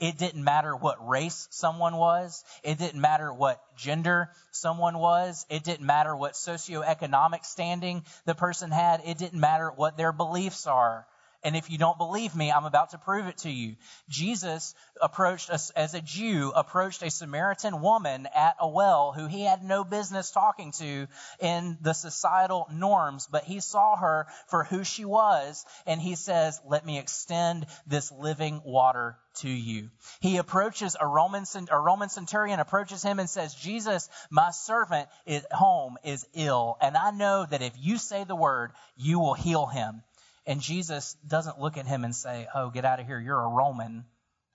It 0.00 0.18
didn't 0.18 0.44
matter 0.44 0.74
what 0.74 1.06
race 1.06 1.48
someone 1.50 1.96
was. 1.96 2.44
It 2.62 2.78
didn't 2.78 3.00
matter 3.00 3.32
what 3.32 3.60
gender 3.76 4.30
someone 4.50 4.98
was. 4.98 5.46
It 5.48 5.64
didn't 5.64 5.86
matter 5.86 6.16
what 6.16 6.32
socioeconomic 6.32 7.44
standing 7.44 8.04
the 8.24 8.34
person 8.34 8.70
had. 8.70 9.02
It 9.04 9.18
didn't 9.18 9.40
matter 9.40 9.70
what 9.70 9.96
their 9.96 10.12
beliefs 10.12 10.66
are. 10.66 11.06
And 11.44 11.56
if 11.56 11.70
you 11.70 11.78
don't 11.78 11.98
believe 11.98 12.36
me, 12.36 12.52
I'm 12.52 12.64
about 12.64 12.90
to 12.90 12.98
prove 12.98 13.26
it 13.26 13.38
to 13.38 13.50
you. 13.50 13.74
Jesus 14.08 14.74
approached 15.00 15.50
us 15.50 15.70
as 15.70 15.94
a 15.94 16.00
Jew, 16.00 16.52
approached 16.54 17.02
a 17.02 17.10
Samaritan 17.10 17.80
woman 17.80 18.28
at 18.34 18.56
a 18.60 18.68
well 18.68 19.12
who 19.12 19.26
he 19.26 19.42
had 19.44 19.64
no 19.64 19.82
business 19.82 20.30
talking 20.30 20.70
to 20.72 21.08
in 21.40 21.78
the 21.80 21.94
societal 21.94 22.68
norms, 22.72 23.26
but 23.30 23.42
he 23.44 23.58
saw 23.58 23.96
her 23.96 24.26
for 24.46 24.62
who 24.62 24.84
she 24.84 25.04
was. 25.04 25.64
And 25.84 26.00
he 26.00 26.14
says, 26.14 26.60
let 26.64 26.86
me 26.86 26.98
extend 26.98 27.66
this 27.86 28.12
living 28.12 28.62
water 28.64 29.16
to 29.34 29.48
you. 29.48 29.90
He 30.20 30.36
approaches 30.36 30.96
a 31.00 31.06
Roman, 31.06 31.44
a 31.70 31.78
Roman 31.78 32.08
centurion 32.08 32.60
approaches 32.60 33.02
him 33.02 33.18
and 33.18 33.28
says, 33.28 33.54
Jesus, 33.54 34.08
my 34.30 34.50
servant 34.50 35.08
at 35.26 35.52
home 35.52 35.96
is 36.04 36.26
ill. 36.34 36.76
And 36.80 36.96
I 36.96 37.10
know 37.10 37.46
that 37.50 37.62
if 37.62 37.72
you 37.78 37.98
say 37.98 38.24
the 38.24 38.36
word, 38.36 38.72
you 38.96 39.18
will 39.18 39.34
heal 39.34 39.66
him. 39.66 40.02
And 40.46 40.60
Jesus 40.60 41.14
doesn't 41.26 41.60
look 41.60 41.76
at 41.76 41.86
him 41.86 42.04
and 42.04 42.14
say, 42.14 42.48
Oh, 42.54 42.70
get 42.70 42.84
out 42.84 43.00
of 43.00 43.06
here. 43.06 43.20
You're 43.20 43.40
a 43.40 43.48
Roman. 43.48 44.04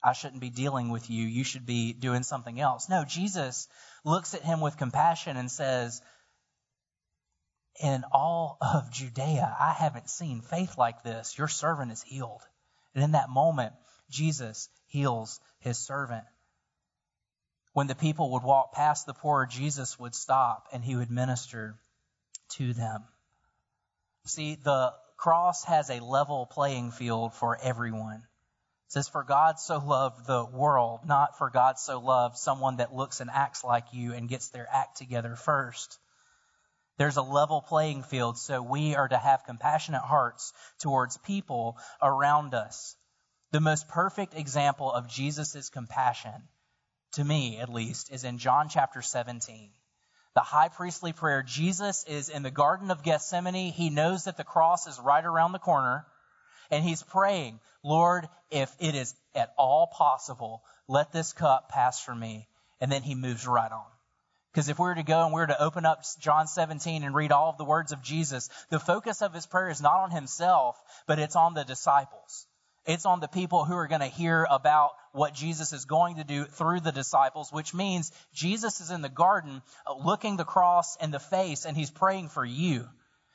I 0.03 0.13
shouldn't 0.13 0.41
be 0.41 0.49
dealing 0.49 0.89
with 0.89 1.09
you. 1.09 1.25
You 1.25 1.43
should 1.43 1.65
be 1.65 1.93
doing 1.93 2.23
something 2.23 2.59
else. 2.59 2.89
No, 2.89 3.03
Jesus 3.05 3.67
looks 4.03 4.33
at 4.33 4.43
him 4.43 4.61
with 4.61 4.77
compassion 4.77 5.37
and 5.37 5.49
says, 5.49 6.01
In 7.81 8.03
all 8.11 8.57
of 8.61 8.91
Judea, 8.91 9.55
I 9.59 9.73
haven't 9.73 10.09
seen 10.09 10.41
faith 10.41 10.77
like 10.77 11.03
this. 11.03 11.37
Your 11.37 11.47
servant 11.47 11.91
is 11.91 12.03
healed. 12.03 12.41
And 12.93 13.03
in 13.03 13.11
that 13.13 13.29
moment, 13.29 13.73
Jesus 14.09 14.69
heals 14.87 15.39
his 15.59 15.77
servant. 15.77 16.25
When 17.73 17.87
the 17.87 17.95
people 17.95 18.31
would 18.31 18.43
walk 18.43 18.73
past 18.73 19.05
the 19.05 19.13
poor, 19.13 19.45
Jesus 19.45 19.99
would 19.99 20.15
stop 20.15 20.67
and 20.73 20.83
he 20.83 20.95
would 20.95 21.11
minister 21.11 21.79
to 22.53 22.73
them. 22.73 23.03
See, 24.25 24.55
the 24.55 24.93
cross 25.17 25.63
has 25.65 25.89
a 25.89 25.99
level 25.99 26.45
playing 26.45 26.91
field 26.91 27.33
for 27.33 27.57
everyone. 27.61 28.23
It 28.87 28.91
says, 28.93 29.09
For 29.09 29.23
God 29.23 29.59
so 29.59 29.79
loved 29.79 30.25
the 30.25 30.45
world, 30.45 31.01
not 31.05 31.37
for 31.37 31.49
God 31.49 31.77
so 31.77 31.99
loved 31.99 32.37
someone 32.37 32.77
that 32.77 32.93
looks 32.93 33.19
and 33.19 33.29
acts 33.29 33.63
like 33.63 33.93
you 33.93 34.13
and 34.13 34.29
gets 34.29 34.49
their 34.49 34.67
act 34.71 34.97
together 34.97 35.35
first. 35.35 35.99
There's 36.97 37.17
a 37.17 37.21
level 37.21 37.61
playing 37.61 38.03
field, 38.03 38.37
so 38.37 38.61
we 38.61 38.95
are 38.95 39.07
to 39.07 39.17
have 39.17 39.43
compassionate 39.45 40.01
hearts 40.01 40.53
towards 40.79 41.17
people 41.17 41.77
around 42.01 42.53
us. 42.53 42.95
The 43.51 43.59
most 43.59 43.87
perfect 43.87 44.33
example 44.33 44.91
of 44.91 45.07
Jesus' 45.07 45.69
compassion, 45.69 46.47
to 47.13 47.23
me 47.23 47.59
at 47.59 47.69
least, 47.69 48.11
is 48.11 48.23
in 48.23 48.37
John 48.37 48.69
chapter 48.69 49.01
17 49.01 49.71
the 50.37 50.41
high 50.41 50.69
priestly 50.69 51.13
prayer. 51.13 51.41
Jesus 51.41 52.03
is 52.03 52.29
in 52.29 52.43
the 52.43 52.51
Garden 52.51 52.91
of 52.91 53.01
Gethsemane. 53.01 53.73
He 53.73 53.89
knows 53.89 54.25
that 54.25 54.37
the 54.37 54.43
cross 54.43 54.85
is 54.85 54.99
right 54.99 55.25
around 55.25 55.51
the 55.51 55.57
corner. 55.57 56.05
And 56.69 56.83
he's 56.83 57.01
praying, 57.01 57.59
Lord, 57.83 58.29
if 58.51 58.71
it 58.79 58.93
is 58.93 59.15
at 59.33 59.51
all 59.57 59.87
possible, 59.87 60.61
let 60.87 61.11
this 61.11 61.33
cup 61.33 61.69
pass 61.69 61.99
from 61.99 62.19
me. 62.19 62.47
And 62.79 62.91
then 62.91 63.01
he 63.01 63.15
moves 63.15 63.47
right 63.47 63.71
on. 63.71 63.87
Because 64.53 64.69
if 64.69 64.77
we 64.77 64.85
were 64.85 64.93
to 64.93 65.01
go 65.01 65.25
and 65.25 65.33
we 65.33 65.41
were 65.41 65.47
to 65.47 65.59
open 65.59 65.87
up 65.87 66.03
John 66.19 66.45
17 66.45 67.03
and 67.03 67.15
read 67.15 67.31
all 67.31 67.49
of 67.49 67.57
the 67.57 67.65
words 67.65 67.91
of 67.91 68.03
Jesus, 68.03 68.47
the 68.69 68.79
focus 68.79 69.23
of 69.23 69.33
his 69.33 69.47
prayer 69.47 69.71
is 69.71 69.81
not 69.81 70.01
on 70.01 70.11
himself, 70.11 70.79
but 71.07 71.17
it's 71.17 71.35
on 71.35 71.55
the 71.55 71.63
disciples. 71.63 72.45
It's 72.87 73.05
on 73.05 73.19
the 73.19 73.27
people 73.27 73.65
who 73.65 73.75
are 73.75 73.87
going 73.87 74.01
to 74.01 74.07
hear 74.07 74.47
about 74.49 74.91
what 75.11 75.33
Jesus 75.33 75.73
is 75.73 75.83
going 75.83 76.15
to 76.15 76.23
do 76.23 76.45
through 76.45 76.79
the 76.79 76.93
disciples, 76.93 77.51
which 77.51 77.73
means 77.73 78.13
Jesus 78.33 78.79
is 78.79 78.91
in 78.91 79.01
the 79.01 79.09
garden 79.09 79.61
uh, 79.85 79.93
looking 79.93 80.37
the 80.37 80.45
cross 80.45 80.95
in 80.95 81.11
the 81.11 81.19
face 81.19 81.65
and 81.65 81.75
he's 81.75 81.91
praying 81.91 82.29
for 82.29 82.45
you. 82.45 82.87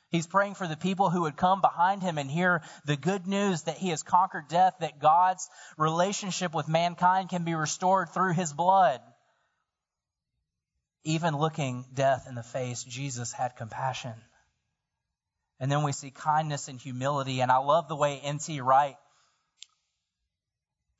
He's 0.09 0.25
praying 0.25 0.55
for 0.55 0.67
the 0.67 0.75
people 0.75 1.11
who 1.11 1.21
would 1.21 1.37
come 1.37 1.61
behind 1.61 2.01
him 2.01 2.17
and 2.17 2.31
hear 2.31 2.63
the 2.85 2.97
good 2.97 3.27
news 3.27 3.63
that 3.63 3.77
he 3.77 3.89
has 3.89 4.01
conquered 4.01 4.47
death, 4.47 4.75
that 4.79 4.99
God's 4.99 5.47
relationship 5.77 6.55
with 6.55 6.67
mankind 6.67 7.29
can 7.29 7.43
be 7.43 7.53
restored 7.53 8.09
through 8.09 8.33
his 8.33 8.53
blood. 8.53 9.01
Even 11.03 11.37
looking 11.37 11.85
death 11.93 12.25
in 12.27 12.33
the 12.33 12.43
face, 12.43 12.83
Jesus 12.83 13.31
had 13.31 13.55
compassion. 13.55 14.13
And 15.59 15.71
then 15.71 15.83
we 15.83 15.91
see 15.91 16.09
kindness 16.09 16.69
and 16.69 16.79
humility. 16.79 17.41
And 17.41 17.51
I 17.51 17.57
love 17.57 17.87
the 17.87 17.95
way 17.95 18.19
N.T. 18.19 18.59
Wright 18.61 18.95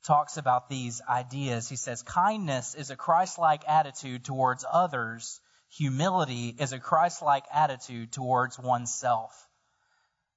talks 0.06 0.36
about 0.36 0.68
these 0.68 1.00
ideas. 1.08 1.68
He 1.68 1.76
says, 1.76 2.02
kindness 2.02 2.74
is 2.74 2.90
a 2.90 2.96
Christ 2.96 3.38
like 3.38 3.62
attitude 3.68 4.24
towards 4.24 4.64
others, 4.70 5.40
humility 5.70 6.54
is 6.58 6.72
a 6.72 6.78
Christ 6.78 7.22
like 7.22 7.44
attitude 7.52 8.12
towards 8.12 8.58
oneself. 8.58 9.48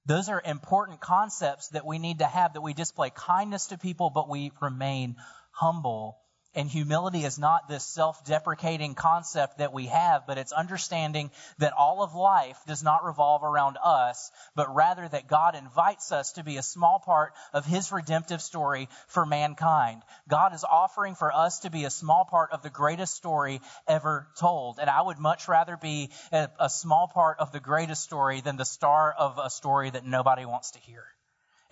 Those 0.05 0.29
are 0.29 0.41
important 0.43 1.01
concepts 1.01 1.69
that 1.69 1.85
we 1.85 1.99
need 1.99 2.19
to 2.19 2.25
have 2.25 2.53
that 2.53 2.61
we 2.61 2.73
display 2.73 3.09
kindness 3.09 3.67
to 3.67 3.77
people, 3.77 4.09
but 4.09 4.29
we 4.29 4.51
remain 4.61 5.17
humble 5.51 6.17
and 6.57 6.67
humility 6.67 7.23
is 7.23 7.37
not 7.37 7.69
this 7.69 7.83
self 7.83 8.25
deprecating 8.25 8.95
concept 8.95 9.59
that 9.59 9.71
we 9.71 9.85
have, 9.85 10.25
but 10.25 10.39
it's 10.39 10.51
understanding 10.51 11.29
that 11.59 11.71
all 11.71 12.01
of 12.01 12.15
life 12.15 12.57
does 12.65 12.81
not 12.81 13.05
revolve 13.05 13.43
around 13.43 13.77
us, 13.81 14.31
but 14.55 14.73
rather 14.73 15.07
that 15.07 15.27
God 15.27 15.55
invites 15.55 16.11
us 16.11 16.31
to 16.33 16.43
be 16.43 16.57
a 16.57 16.63
small 16.63 16.99
part 16.99 17.33
of 17.53 17.67
His 17.67 17.91
redemptive 17.91 18.41
story 18.41 18.89
for 19.07 19.23
mankind. 19.23 20.01
God 20.27 20.55
is 20.55 20.65
offering 20.69 21.13
for 21.13 21.31
us 21.31 21.59
to 21.59 21.69
be 21.69 21.85
a 21.85 21.91
small 21.91 22.25
part 22.25 22.51
of 22.51 22.63
the 22.63 22.71
greatest 22.71 23.13
story 23.13 23.61
ever 23.87 24.27
told. 24.39 24.79
And 24.79 24.89
I 24.89 25.03
would 25.03 25.19
much 25.19 25.47
rather 25.47 25.77
be 25.77 26.09
a, 26.31 26.49
a 26.59 26.69
small 26.69 27.07
part 27.07 27.37
of 27.39 27.51
the 27.51 27.59
greatest 27.59 28.03
story 28.03 28.41
than 28.41 28.57
the 28.57 28.65
star 28.65 29.13
of 29.13 29.37
a 29.37 29.51
story 29.51 29.91
that 29.91 30.07
nobody 30.07 30.45
wants 30.45 30.71
to 30.71 30.79
hear. 30.79 31.03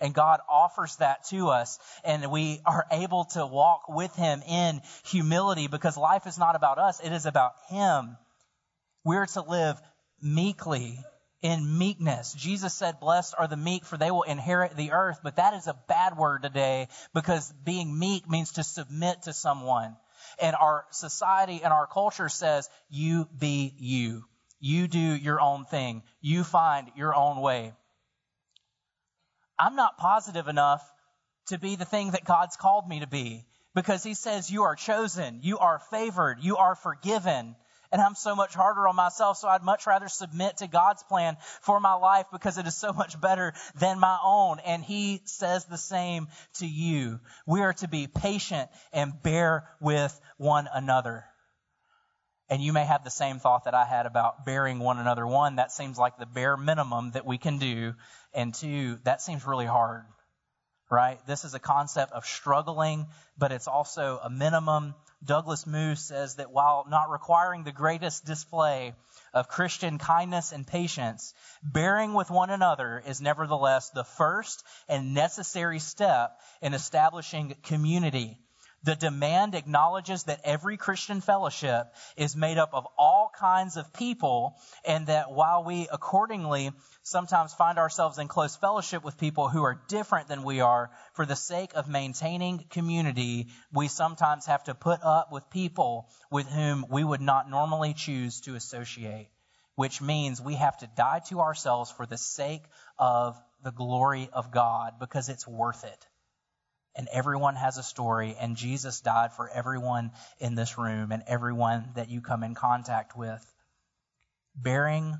And 0.00 0.14
God 0.14 0.40
offers 0.48 0.96
that 0.96 1.24
to 1.30 1.48
us, 1.48 1.78
and 2.04 2.30
we 2.30 2.60
are 2.66 2.86
able 2.90 3.24
to 3.32 3.46
walk 3.46 3.88
with 3.88 4.14
Him 4.14 4.42
in 4.46 4.82
humility 5.04 5.68
because 5.68 5.96
life 5.96 6.26
is 6.26 6.38
not 6.38 6.56
about 6.56 6.78
us, 6.78 7.00
it 7.00 7.12
is 7.12 7.26
about 7.26 7.52
Him. 7.68 8.16
We're 9.04 9.26
to 9.26 9.42
live 9.42 9.80
meekly 10.20 10.98
in 11.42 11.78
meekness. 11.78 12.32
Jesus 12.34 12.74
said, 12.74 13.00
Blessed 13.00 13.34
are 13.38 13.46
the 13.46 13.56
meek, 13.56 13.84
for 13.84 13.96
they 13.96 14.10
will 14.10 14.22
inherit 14.22 14.76
the 14.76 14.92
earth. 14.92 15.20
But 15.22 15.36
that 15.36 15.54
is 15.54 15.66
a 15.66 15.78
bad 15.88 16.16
word 16.16 16.42
today 16.42 16.88
because 17.14 17.52
being 17.64 17.96
meek 17.98 18.28
means 18.28 18.52
to 18.52 18.64
submit 18.64 19.22
to 19.22 19.32
someone. 19.32 19.96
And 20.40 20.56
our 20.56 20.84
society 20.90 21.60
and 21.62 21.72
our 21.72 21.86
culture 21.86 22.28
says, 22.28 22.68
You 22.90 23.28
be 23.38 23.74
you. 23.78 24.24
You 24.58 24.88
do 24.88 24.98
your 24.98 25.40
own 25.40 25.66
thing. 25.66 26.02
You 26.20 26.42
find 26.42 26.90
your 26.96 27.14
own 27.14 27.40
way. 27.40 27.72
I'm 29.58 29.76
not 29.76 29.98
positive 29.98 30.48
enough 30.48 30.82
to 31.48 31.58
be 31.58 31.76
the 31.76 31.84
thing 31.84 32.10
that 32.10 32.24
God's 32.24 32.56
called 32.56 32.88
me 32.88 33.00
to 33.00 33.06
be 33.06 33.46
because 33.74 34.02
He 34.02 34.14
says, 34.14 34.50
You 34.50 34.64
are 34.64 34.74
chosen, 34.74 35.40
you 35.42 35.58
are 35.58 35.80
favored, 35.90 36.38
you 36.40 36.56
are 36.56 36.74
forgiven. 36.74 37.56
And 37.92 38.02
I'm 38.02 38.16
so 38.16 38.34
much 38.34 38.52
harder 38.52 38.88
on 38.88 38.96
myself, 38.96 39.38
so 39.38 39.48
I'd 39.48 39.62
much 39.62 39.86
rather 39.86 40.08
submit 40.08 40.56
to 40.56 40.66
God's 40.66 41.04
plan 41.04 41.36
for 41.60 41.78
my 41.78 41.94
life 41.94 42.26
because 42.32 42.58
it 42.58 42.66
is 42.66 42.76
so 42.76 42.92
much 42.92 43.20
better 43.20 43.54
than 43.78 44.00
my 44.00 44.18
own. 44.22 44.58
And 44.66 44.82
He 44.82 45.22
says 45.24 45.64
the 45.66 45.78
same 45.78 46.28
to 46.54 46.66
you. 46.66 47.20
We 47.46 47.60
are 47.62 47.74
to 47.74 47.88
be 47.88 48.08
patient 48.08 48.70
and 48.92 49.22
bear 49.22 49.68
with 49.80 50.18
one 50.36 50.68
another. 50.72 51.24
And 52.48 52.62
you 52.62 52.72
may 52.72 52.84
have 52.84 53.02
the 53.02 53.10
same 53.10 53.38
thought 53.40 53.64
that 53.64 53.74
I 53.74 53.84
had 53.84 54.06
about 54.06 54.44
bearing 54.44 54.78
one 54.78 54.98
another. 54.98 55.26
One, 55.26 55.56
that 55.56 55.72
seems 55.72 55.98
like 55.98 56.16
the 56.18 56.26
bare 56.26 56.56
minimum 56.56 57.12
that 57.12 57.26
we 57.26 57.38
can 57.38 57.58
do. 57.58 57.94
And 58.32 58.54
two, 58.54 58.98
that 59.04 59.20
seems 59.20 59.44
really 59.46 59.66
hard. 59.66 60.04
right? 60.90 61.18
This 61.26 61.44
is 61.44 61.54
a 61.54 61.58
concept 61.58 62.12
of 62.12 62.24
struggling, 62.24 63.06
but 63.36 63.52
it's 63.52 63.66
also 63.68 64.18
a 64.22 64.30
minimum. 64.30 64.94
Douglas 65.24 65.66
Moo 65.66 65.94
says 65.96 66.36
that 66.36 66.52
while 66.52 66.84
not 66.88 67.10
requiring 67.10 67.64
the 67.64 67.72
greatest 67.72 68.24
display 68.24 68.94
of 69.34 69.48
Christian 69.48 69.98
kindness 69.98 70.52
and 70.52 70.66
patience, 70.66 71.34
bearing 71.62 72.14
with 72.14 72.30
one 72.30 72.50
another 72.50 73.02
is 73.06 73.20
nevertheless 73.20 73.90
the 73.90 74.04
first 74.04 74.62
and 74.88 75.14
necessary 75.14 75.78
step 75.78 76.38
in 76.62 76.74
establishing 76.74 77.56
community 77.64 78.38
the 78.86 78.94
demand 78.94 79.56
acknowledges 79.56 80.22
that 80.24 80.40
every 80.44 80.76
Christian 80.76 81.20
fellowship 81.20 81.92
is 82.16 82.36
made 82.36 82.56
up 82.56 82.70
of 82.72 82.86
all 82.96 83.32
kinds 83.36 83.76
of 83.76 83.92
people, 83.92 84.56
and 84.84 85.08
that 85.08 85.32
while 85.32 85.64
we 85.64 85.88
accordingly 85.92 86.70
sometimes 87.02 87.52
find 87.52 87.78
ourselves 87.78 88.18
in 88.18 88.28
close 88.28 88.54
fellowship 88.54 89.02
with 89.02 89.18
people 89.18 89.48
who 89.48 89.64
are 89.64 89.82
different 89.88 90.28
than 90.28 90.44
we 90.44 90.60
are, 90.60 90.92
for 91.14 91.26
the 91.26 91.34
sake 91.34 91.72
of 91.74 91.88
maintaining 91.88 92.64
community, 92.70 93.48
we 93.72 93.88
sometimes 93.88 94.46
have 94.46 94.62
to 94.64 94.74
put 94.74 95.00
up 95.02 95.32
with 95.32 95.50
people 95.50 96.08
with 96.30 96.46
whom 96.46 96.86
we 96.88 97.02
would 97.02 97.20
not 97.20 97.50
normally 97.50 97.92
choose 97.92 98.40
to 98.42 98.54
associate, 98.54 99.30
which 99.74 100.00
means 100.00 100.40
we 100.40 100.54
have 100.54 100.76
to 100.78 100.88
die 100.96 101.22
to 101.28 101.40
ourselves 101.40 101.90
for 101.90 102.06
the 102.06 102.16
sake 102.16 102.62
of 103.00 103.36
the 103.64 103.72
glory 103.72 104.28
of 104.32 104.52
God 104.52 105.00
because 105.00 105.28
it's 105.28 105.48
worth 105.48 105.82
it 105.82 106.06
and 106.96 107.08
everyone 107.12 107.56
has 107.56 107.76
a 107.76 107.82
story, 107.82 108.34
and 108.40 108.56
Jesus 108.56 109.02
died 109.02 109.34
for 109.34 109.50
everyone 109.50 110.12
in 110.40 110.54
this 110.54 110.78
room 110.78 111.12
and 111.12 111.22
everyone 111.26 111.90
that 111.94 112.08
you 112.08 112.22
come 112.22 112.42
in 112.42 112.54
contact 112.54 113.16
with. 113.16 113.44
Bearing 114.54 115.14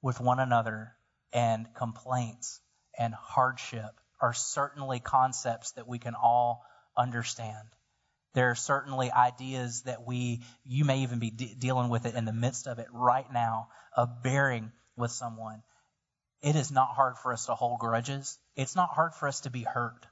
with 0.00 0.18
one 0.18 0.40
another 0.40 0.92
and 1.32 1.66
complaints 1.74 2.60
and 2.98 3.12
hardship 3.12 4.00
are 4.18 4.32
certainly 4.32 4.98
concepts 4.98 5.72
that 5.72 5.86
we 5.86 5.98
can 5.98 6.14
all 6.14 6.64
understand. 6.96 7.68
There 8.32 8.50
are 8.50 8.54
certainly 8.54 9.12
ideas 9.12 9.82
that 9.82 10.06
we, 10.06 10.40
you 10.64 10.86
may 10.86 11.00
even 11.00 11.18
be 11.18 11.30
de- 11.30 11.54
dealing 11.54 11.90
with 11.90 12.06
it 12.06 12.14
in 12.14 12.24
the 12.24 12.32
midst 12.32 12.66
of 12.66 12.78
it 12.78 12.88
right 12.92 13.30
now, 13.30 13.68
of 13.94 14.22
bearing 14.22 14.72
with 14.96 15.10
someone. 15.10 15.62
It 16.40 16.56
is 16.56 16.70
not 16.70 16.94
hard 16.94 17.18
for 17.18 17.34
us 17.34 17.46
to 17.46 17.54
hold 17.54 17.78
grudges. 17.80 18.38
It's 18.56 18.76
not 18.76 18.88
hard 18.90 19.12
for 19.14 19.28
us 19.28 19.40
to 19.40 19.50
be 19.50 19.62
hurt 19.62 20.06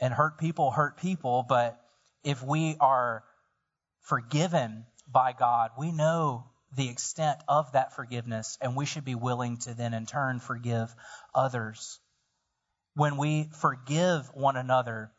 and 0.00 0.12
hurt 0.12 0.38
people 0.38 0.70
hurt 0.70 0.98
people, 0.98 1.44
but 1.48 1.80
if 2.22 2.42
we 2.42 2.76
are 2.80 3.24
forgiven 4.00 4.86
by 5.10 5.32
God, 5.32 5.70
we 5.78 5.92
know 5.92 6.50
the 6.76 6.88
extent 6.88 7.38
of 7.46 7.72
that 7.72 7.94
forgiveness, 7.94 8.58
and 8.60 8.76
we 8.76 8.86
should 8.86 9.04
be 9.04 9.14
willing 9.14 9.58
to 9.58 9.74
then 9.74 9.94
in 9.94 10.06
turn 10.06 10.40
forgive 10.40 10.94
others. 11.34 12.00
When 12.94 13.16
we 13.16 13.50
forgive 13.60 14.28
one 14.34 14.56
another, 14.56 15.12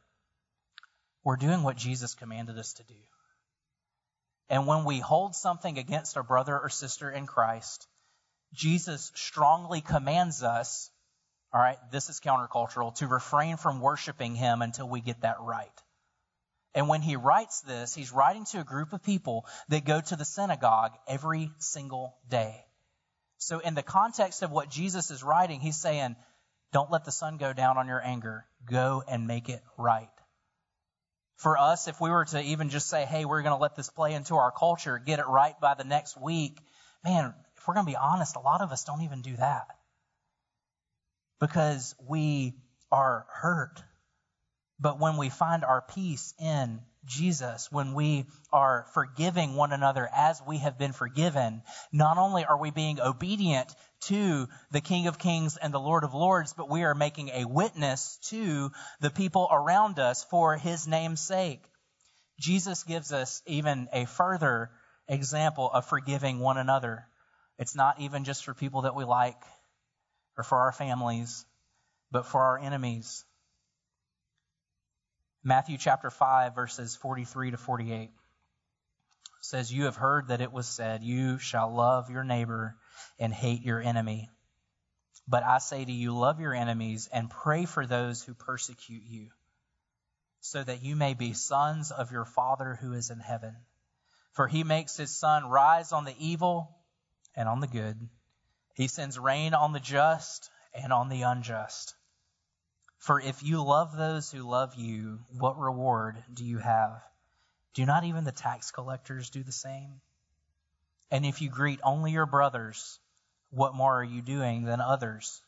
we're 1.24 1.38
doing 1.38 1.64
what 1.64 1.78
Jesus 1.78 2.14
commanded 2.14 2.58
us 2.58 2.74
to 2.74 2.84
do. 2.84 2.94
And 4.50 4.68
when 4.68 4.86
we 4.86 5.00
hold 5.00 5.36
something 5.36 5.78
against 5.78 6.18
a 6.18 6.24
brother 6.24 6.60
or 6.60 6.70
sister 6.70 7.10
in 7.10 7.26
Christ, 7.26 7.88
Jesus 8.54 9.12
strongly 9.16 9.82
commands 9.82 10.44
us 10.44 10.92
all 11.54 11.62
right, 11.62 11.78
this 11.92 12.10
is 12.10 12.20
countercultural, 12.20 12.96
to 12.96 13.08
refrain 13.08 13.58
from 13.58 13.80
worshiping 13.80 14.36
him 14.36 14.62
until 14.62 14.90
we 14.90 15.00
get 15.00 15.22
that 15.22 15.38
right. 15.40 15.72
And 16.74 16.90
when 16.90 17.02
he 17.02 17.16
writes 17.16 17.62
this, 17.62 17.96
he's 17.96 18.12
writing 18.12 18.44
to 18.52 18.60
a 18.60 18.66
group 18.66 18.92
of 18.92 19.02
people 19.02 19.46
that 19.70 19.86
go 19.86 20.02
to 20.02 20.16
the 20.18 20.26
synagogue 20.26 20.92
every 21.08 21.50
single 21.60 22.18
day. 22.30 22.66
So, 23.38 23.60
in 23.60 23.76
the 23.76 23.84
context 23.84 24.44
of 24.44 24.52
what 24.52 24.70
Jesus 24.70 25.12
is 25.12 25.24
writing, 25.24 25.62
he's 25.62 25.80
saying, 25.80 26.18
Don't 26.74 26.92
let 26.92 27.06
the 27.06 27.12
sun 27.12 27.38
go 27.38 27.54
down 27.54 27.78
on 27.78 27.88
your 27.88 28.04
anger. 28.04 28.46
Go 28.66 29.04
and 29.08 29.26
make 29.26 29.48
it 29.48 29.62
right. 29.78 30.10
For 31.38 31.58
us, 31.58 31.88
if 31.88 32.02
we 32.02 32.10
were 32.10 32.26
to 32.26 32.42
even 32.42 32.70
just 32.70 32.90
say, 32.90 33.06
Hey, 33.06 33.24
we're 33.24 33.42
going 33.42 33.56
to 33.56 33.62
let 33.62 33.78
this 33.78 33.90
play 33.90 34.14
into 34.14 34.36
our 34.36 34.52
culture, 34.52 35.00
get 35.00 35.20
it 35.20 35.28
right 35.28 35.58
by 35.62 35.76
the 35.76 35.86
next 35.86 36.20
week, 36.22 36.60
man, 37.06 37.34
if 37.56 37.68
we're 37.68 37.76
going 37.76 37.86
to 37.86 37.92
be 37.92 37.98
honest, 37.98 38.36
a 38.36 38.42
lot 38.42 38.60
of 38.60 38.72
us 38.72 38.84
don't 38.84 39.04
even 39.04 39.22
do 39.22 39.38
that 39.38 39.68
because 41.40 41.96
we 42.08 42.54
are 42.92 43.26
hurt. 43.32 43.82
But 44.80 45.00
when 45.00 45.18
we 45.18 45.30
find 45.30 45.64
our 45.64 45.82
peace 45.82 46.34
in 46.40 46.82
Jesus, 47.06 47.72
when 47.72 47.94
we 47.94 48.26
are 48.52 48.88
forgiving 48.94 49.56
one 49.56 49.72
another 49.72 50.10
as 50.14 50.42
we 50.46 50.58
have 50.58 50.78
been 50.78 50.92
forgiven, 50.92 51.62
not 51.92 52.18
only 52.18 52.46
are 52.46 52.60
we 52.60 52.72
being 52.72 53.00
obedient 53.00 53.74
to 54.02 54.48
the 54.72 54.82
King 54.82 55.08
of 55.08 55.20
Kings 55.20 55.58
and 55.58 55.74
the 55.74 55.80
Lord 55.80 56.04
of 56.04 56.14
Lords, 56.14 56.54
but 56.54 56.70
we 56.70 56.84
are 56.84 56.96
making 56.96 57.30
a 57.30 57.46
witness 57.46 58.18
to 58.30 58.72
the 59.00 59.12
people 59.12 59.48
around 59.52 60.00
us 60.00 60.24
for 60.24 60.58
his 60.58 60.88
name's 60.88 61.22
sake. 61.22 61.64
Jesus 62.40 62.84
gives 62.84 63.14
us 63.14 63.42
even 63.46 63.88
a 63.94 64.06
further 64.06 64.72
example 65.08 65.70
of 65.72 65.86
forgiving 65.86 66.40
one 66.40 66.58
another. 66.58 67.08
It's 67.58 67.76
not 67.76 68.00
even 68.02 68.26
just 68.26 68.44
for 68.44 68.54
people 68.54 68.82
that 68.82 68.96
we 68.96 69.06
like 69.06 69.42
or 70.38 70.44
for 70.44 70.58
our 70.58 70.72
families, 70.72 71.46
but 72.12 72.26
for 72.26 72.42
our 72.42 72.58
enemies. 72.58 73.26
Matthew 75.44 75.78
chapter 75.78 76.10
5, 76.10 76.56
verses 76.56 76.96
43 76.96 77.52
to 77.52 77.58
48 77.58 78.12
says, 79.42 79.72
You 79.72 79.86
have 79.86 79.96
heard 79.96 80.30
that 80.30 80.42
it 80.42 80.52
was 80.52 80.68
said, 80.68 81.04
You 81.04 81.38
shall 81.38 81.74
love 81.74 82.10
your 82.10 82.24
neighbor 82.24 82.76
and 83.20 83.34
hate 83.34 83.62
your 83.62 83.82
enemy. 83.82 84.30
But 85.28 85.44
I 85.44 85.58
say 85.60 85.84
to 85.84 85.92
you, 85.92 86.16
love 86.16 86.40
your 86.40 86.54
enemies 86.54 87.10
and 87.12 87.30
pray 87.30 87.66
for 87.66 87.86
those 87.86 88.24
who 88.24 88.34
persecute 88.34 89.04
you, 89.04 89.30
so 90.40 90.64
that 90.64 90.84
you 90.84 90.96
may 90.96 91.16
be 91.16 91.34
sons 91.34 91.92
of 91.92 92.12
your 92.12 92.26
Father 92.26 92.78
who 92.80 92.94
is 92.94 93.10
in 93.10 93.20
heaven. 93.20 93.56
For 94.34 94.48
he 94.48 94.64
makes 94.64 94.98
his 94.98 95.18
sun 95.18 95.46
rise 95.46 95.94
on 95.94 96.06
the 96.06 96.16
evil 96.20 96.76
and 97.36 97.48
on 97.50 97.60
the 97.60 97.68
good 97.68 97.98
he 98.76 98.90
sends 98.90 99.18
rain 99.18 99.54
on 99.54 99.72
the 99.72 99.80
just 99.80 100.52
and 100.74 100.92
on 100.92 101.08
the 101.08 101.22
unjust. 101.22 101.96
For 102.98 103.22
if 103.22 103.42
you 103.42 103.64
love 103.64 103.96
those 103.96 104.30
who 104.30 104.44
love 104.44 104.76
you, 104.76 105.20
what 105.32 105.58
reward 105.58 106.22
do 106.34 106.44
you 106.44 106.58
have? 106.58 107.02
Do 107.74 107.86
not 107.86 108.04
even 108.04 108.26
the 108.26 108.34
tax 108.34 108.72
collectors 108.72 109.30
do 109.30 109.44
the 109.44 109.54
same? 109.54 110.02
And 111.10 111.26
if 111.26 111.42
you 111.42 111.50
greet 111.50 111.80
only 111.84 112.12
your 112.12 112.26
brothers, 112.26 113.00
what 113.50 113.76
more 113.76 114.00
are 114.00 114.04
you 114.04 114.22
doing 114.22 114.66
than 114.66 114.82
others? 114.82 115.42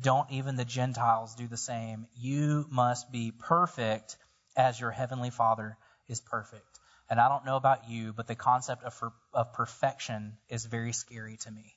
Don't 0.00 0.30
even 0.30 0.56
the 0.56 0.64
Gentiles 0.64 1.34
do 1.34 1.48
the 1.48 1.58
same? 1.58 2.06
You 2.16 2.66
must 2.70 3.12
be 3.12 3.30
perfect 3.30 4.16
as 4.56 4.80
your 4.80 4.90
heavenly 4.90 5.30
Father 5.30 5.76
is 6.08 6.22
perfect. 6.22 6.78
And 7.10 7.20
I 7.20 7.28
don't 7.28 7.44
know 7.44 7.56
about 7.56 7.90
you, 7.90 8.14
but 8.14 8.26
the 8.26 8.36
concept 8.36 8.84
of, 8.84 9.12
of 9.34 9.52
perfection 9.52 10.38
is 10.48 10.64
very 10.64 10.92
scary 10.92 11.36
to 11.38 11.50
me 11.50 11.74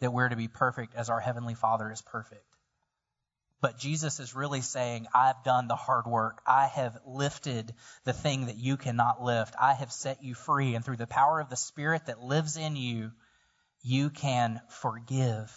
that 0.00 0.12
we're 0.12 0.28
to 0.28 0.36
be 0.36 0.48
perfect 0.48 0.94
as 0.94 1.10
our 1.10 1.20
Heavenly 1.20 1.54
Father 1.54 1.90
is 1.90 2.02
perfect. 2.02 2.44
But 3.60 3.78
Jesus 3.78 4.20
is 4.20 4.34
really 4.34 4.62
saying, 4.62 5.06
I've 5.14 5.44
done 5.44 5.68
the 5.68 5.76
hard 5.76 6.06
work. 6.06 6.40
I 6.46 6.66
have 6.66 6.98
lifted 7.06 7.74
the 8.04 8.14
thing 8.14 8.46
that 8.46 8.56
you 8.56 8.78
cannot 8.78 9.22
lift. 9.22 9.54
I 9.60 9.74
have 9.74 9.92
set 9.92 10.24
you 10.24 10.34
free. 10.34 10.74
And 10.74 10.84
through 10.84 10.96
the 10.96 11.06
power 11.06 11.40
of 11.40 11.50
the 11.50 11.56
Spirit 11.56 12.06
that 12.06 12.22
lives 12.22 12.56
in 12.56 12.74
you, 12.74 13.12
you 13.82 14.08
can 14.08 14.62
forgive. 14.68 15.52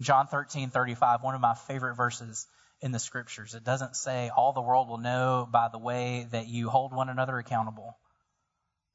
John 0.00 0.26
13, 0.26 0.70
35, 0.70 1.22
one 1.22 1.36
of 1.36 1.40
my 1.40 1.54
favorite 1.54 1.94
verses 1.94 2.48
in 2.80 2.90
the 2.90 2.98
scriptures. 2.98 3.54
It 3.54 3.62
doesn't 3.62 3.94
say, 3.94 4.30
All 4.36 4.52
the 4.52 4.60
world 4.60 4.88
will 4.88 4.98
know 4.98 5.48
by 5.50 5.68
the 5.68 5.78
way 5.78 6.26
that 6.32 6.48
you 6.48 6.68
hold 6.68 6.92
one 6.92 7.08
another 7.08 7.38
accountable. 7.38 7.96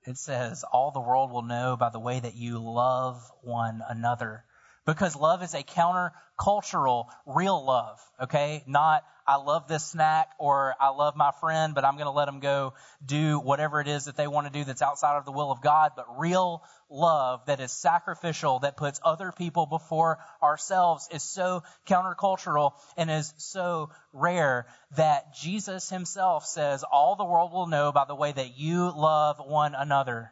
It 0.06 0.18
says, 0.18 0.64
All 0.64 0.92
the 0.92 1.00
world 1.00 1.32
will 1.32 1.42
know 1.42 1.76
by 1.78 1.90
the 1.90 2.00
way 2.00 2.20
that 2.20 2.36
you 2.36 2.60
love 2.60 3.32
one 3.42 3.82
another. 3.88 4.46
Because 4.86 5.16
love 5.16 5.44
is 5.44 5.54
a 5.54 5.64
countercultural, 5.64 7.08
real 7.26 7.64
love, 7.64 8.00
okay? 8.20 8.64
Not, 8.66 9.04
I 9.30 9.36
love 9.36 9.68
this 9.68 9.86
snack 9.86 10.32
or 10.40 10.74
I 10.82 10.90
love 10.90 11.16
my 11.16 11.30
friend, 11.40 11.76
but 11.76 11.86
I'm 11.86 11.94
going 11.98 12.08
to 12.08 12.12
let 12.12 12.26
them 12.26 12.40
go 12.40 12.74
do 13.06 13.40
whatever 13.40 13.80
it 13.80 13.88
is 13.88 14.06
that 14.06 14.18
they 14.18 14.26
want 14.26 14.48
to 14.48 14.52
do 14.52 14.64
that's 14.64 14.82
outside 14.82 15.18
of 15.18 15.26
the 15.26 15.32
will 15.32 15.52
of 15.52 15.62
God. 15.62 15.92
But 15.96 16.18
real 16.18 16.64
love 16.90 17.46
that 17.46 17.60
is 17.60 17.72
sacrificial, 17.72 18.58
that 18.62 18.76
puts 18.76 19.00
other 19.06 19.32
people 19.32 19.68
before 19.68 20.18
ourselves 20.42 21.08
is 21.12 21.22
so 21.22 21.62
countercultural 21.86 22.72
and 22.98 23.12
is 23.12 23.32
so 23.38 23.92
rare 24.14 24.66
that 24.98 25.36
Jesus 25.36 25.92
himself 25.92 26.48
says, 26.48 26.84
all 26.84 27.16
the 27.16 27.24
world 27.24 27.54
will 27.54 27.68
know 27.68 27.92
by 27.92 28.06
the 28.06 28.16
way 28.16 28.32
that 28.32 28.58
you 28.58 28.92
love 28.92 29.38
one 29.38 29.76
another 29.76 30.32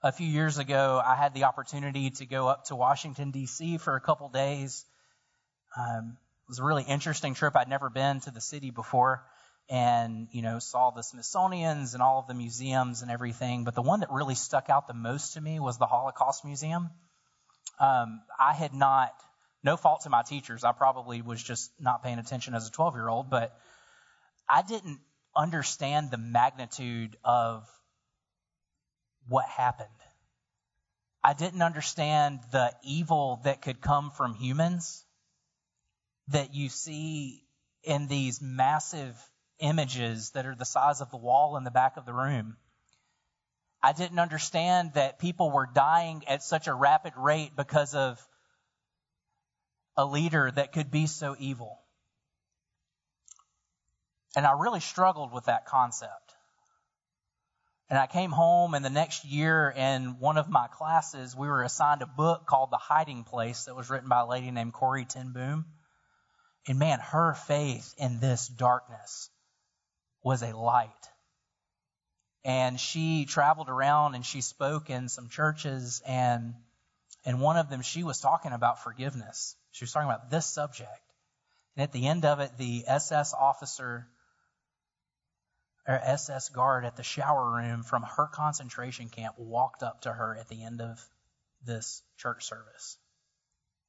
a 0.00 0.12
few 0.12 0.28
years 0.28 0.58
ago, 0.58 1.02
I 1.04 1.16
had 1.16 1.34
the 1.34 1.44
opportunity 1.44 2.10
to 2.10 2.26
go 2.26 2.46
up 2.46 2.66
to 2.66 2.76
Washington, 2.76 3.32
D.C. 3.32 3.78
for 3.78 3.96
a 3.96 4.00
couple 4.00 4.28
days. 4.28 4.84
Um, 5.76 6.18
was 6.52 6.58
a 6.58 6.64
really 6.64 6.82
interesting 6.82 7.32
trip. 7.32 7.56
I'd 7.56 7.70
never 7.70 7.88
been 7.88 8.20
to 8.20 8.30
the 8.30 8.42
city 8.42 8.70
before 8.70 9.24
and, 9.70 10.28
you 10.32 10.42
know, 10.42 10.58
saw 10.58 10.90
the 10.90 11.02
Smithsonian's 11.02 11.94
and 11.94 12.02
all 12.02 12.18
of 12.18 12.26
the 12.26 12.34
museums 12.34 13.00
and 13.00 13.10
everything. 13.10 13.64
But 13.64 13.74
the 13.74 13.80
one 13.80 14.00
that 14.00 14.10
really 14.10 14.34
stuck 14.34 14.68
out 14.68 14.86
the 14.86 14.92
most 14.92 15.32
to 15.32 15.40
me 15.40 15.60
was 15.60 15.78
the 15.78 15.86
Holocaust 15.86 16.44
Museum. 16.44 16.90
Um, 17.80 18.20
I 18.38 18.52
had 18.52 18.74
not 18.74 19.14
No 19.64 19.78
fault 19.78 20.02
to 20.02 20.10
my 20.10 20.22
teachers. 20.22 20.62
I 20.62 20.72
probably 20.72 21.22
was 21.22 21.42
just 21.42 21.70
not 21.80 22.02
paying 22.02 22.18
attention 22.18 22.54
as 22.54 22.68
a 22.68 22.70
12 22.70 22.96
year 22.96 23.08
old, 23.08 23.30
but 23.30 23.56
I 24.46 24.60
didn't 24.60 24.98
understand 25.34 26.10
the 26.10 26.18
magnitude 26.18 27.16
of 27.24 27.66
what 29.26 29.46
happened. 29.46 29.88
I 31.24 31.32
didn't 31.32 31.62
understand 31.62 32.40
the 32.50 32.74
evil 32.84 33.40
that 33.44 33.62
could 33.62 33.80
come 33.80 34.10
from 34.10 34.34
humans 34.34 35.02
that 36.28 36.54
you 36.54 36.68
see 36.68 37.44
in 37.82 38.06
these 38.06 38.40
massive 38.40 39.16
images 39.58 40.30
that 40.30 40.46
are 40.46 40.54
the 40.54 40.64
size 40.64 41.00
of 41.00 41.10
the 41.10 41.16
wall 41.16 41.56
in 41.56 41.64
the 41.64 41.70
back 41.70 41.96
of 41.96 42.06
the 42.06 42.12
room. 42.12 42.56
I 43.82 43.92
didn't 43.92 44.18
understand 44.18 44.92
that 44.94 45.18
people 45.18 45.50
were 45.50 45.68
dying 45.72 46.22
at 46.28 46.42
such 46.42 46.68
a 46.68 46.74
rapid 46.74 47.14
rate 47.16 47.52
because 47.56 47.94
of 47.94 48.20
a 49.96 50.06
leader 50.06 50.50
that 50.50 50.72
could 50.72 50.90
be 50.90 51.06
so 51.06 51.34
evil. 51.38 51.78
And 54.36 54.46
I 54.46 54.52
really 54.52 54.80
struggled 54.80 55.32
with 55.32 55.46
that 55.46 55.66
concept. 55.66 56.34
And 57.90 57.98
I 57.98 58.06
came 58.06 58.30
home, 58.30 58.72
and 58.72 58.82
the 58.82 58.88
next 58.90 59.24
year 59.26 59.70
in 59.76 60.18
one 60.18 60.38
of 60.38 60.48
my 60.48 60.66
classes, 60.68 61.36
we 61.36 61.46
were 61.46 61.62
assigned 61.62 62.00
a 62.00 62.06
book 62.06 62.46
called 62.46 62.70
The 62.70 62.78
Hiding 62.78 63.24
Place 63.24 63.64
that 63.64 63.76
was 63.76 63.90
written 63.90 64.08
by 64.08 64.20
a 64.20 64.26
lady 64.26 64.50
named 64.50 64.72
Corrie 64.72 65.04
ten 65.04 65.32
Boom. 65.32 65.66
And 66.68 66.78
man, 66.78 67.00
her 67.00 67.34
faith 67.34 67.94
in 67.98 68.20
this 68.20 68.46
darkness 68.46 69.30
was 70.22 70.42
a 70.42 70.56
light. 70.56 70.90
And 72.44 72.78
she 72.78 73.24
traveled 73.24 73.68
around 73.68 74.14
and 74.14 74.24
she 74.24 74.40
spoke 74.40 74.90
in 74.90 75.08
some 75.08 75.28
churches, 75.28 76.02
and 76.06 76.54
in 77.24 77.38
one 77.38 77.56
of 77.56 77.70
them, 77.70 77.82
she 77.82 78.02
was 78.02 78.20
talking 78.20 78.52
about 78.52 78.82
forgiveness. 78.82 79.56
She 79.70 79.84
was 79.84 79.92
talking 79.92 80.08
about 80.08 80.30
this 80.30 80.46
subject. 80.46 80.90
And 81.76 81.82
at 81.82 81.92
the 81.92 82.06
end 82.06 82.24
of 82.24 82.40
it, 82.40 82.58
the 82.58 82.84
SS 82.86 83.32
officer 83.34 84.06
or 85.86 85.94
SS 85.94 86.50
guard 86.50 86.84
at 86.84 86.96
the 86.96 87.02
shower 87.02 87.50
room 87.50 87.82
from 87.82 88.02
her 88.02 88.26
concentration 88.26 89.08
camp 89.08 89.34
walked 89.38 89.82
up 89.82 90.02
to 90.02 90.12
her 90.12 90.36
at 90.36 90.48
the 90.48 90.62
end 90.62 90.80
of 90.80 91.00
this 91.64 92.02
church 92.18 92.44
service 92.44 92.98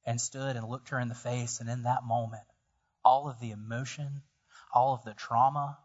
and 0.04 0.20
stood 0.20 0.56
and 0.56 0.68
looked 0.68 0.88
her 0.90 0.98
in 0.98 1.08
the 1.08 1.14
face. 1.14 1.60
And 1.60 1.68
in 1.68 1.84
that 1.84 2.04
moment, 2.04 2.42
all 3.04 3.28
of 3.28 3.38
the 3.40 3.50
emotion, 3.50 4.22
all 4.72 4.94
of 4.94 5.04
the 5.04 5.14
trauma, 5.14 5.78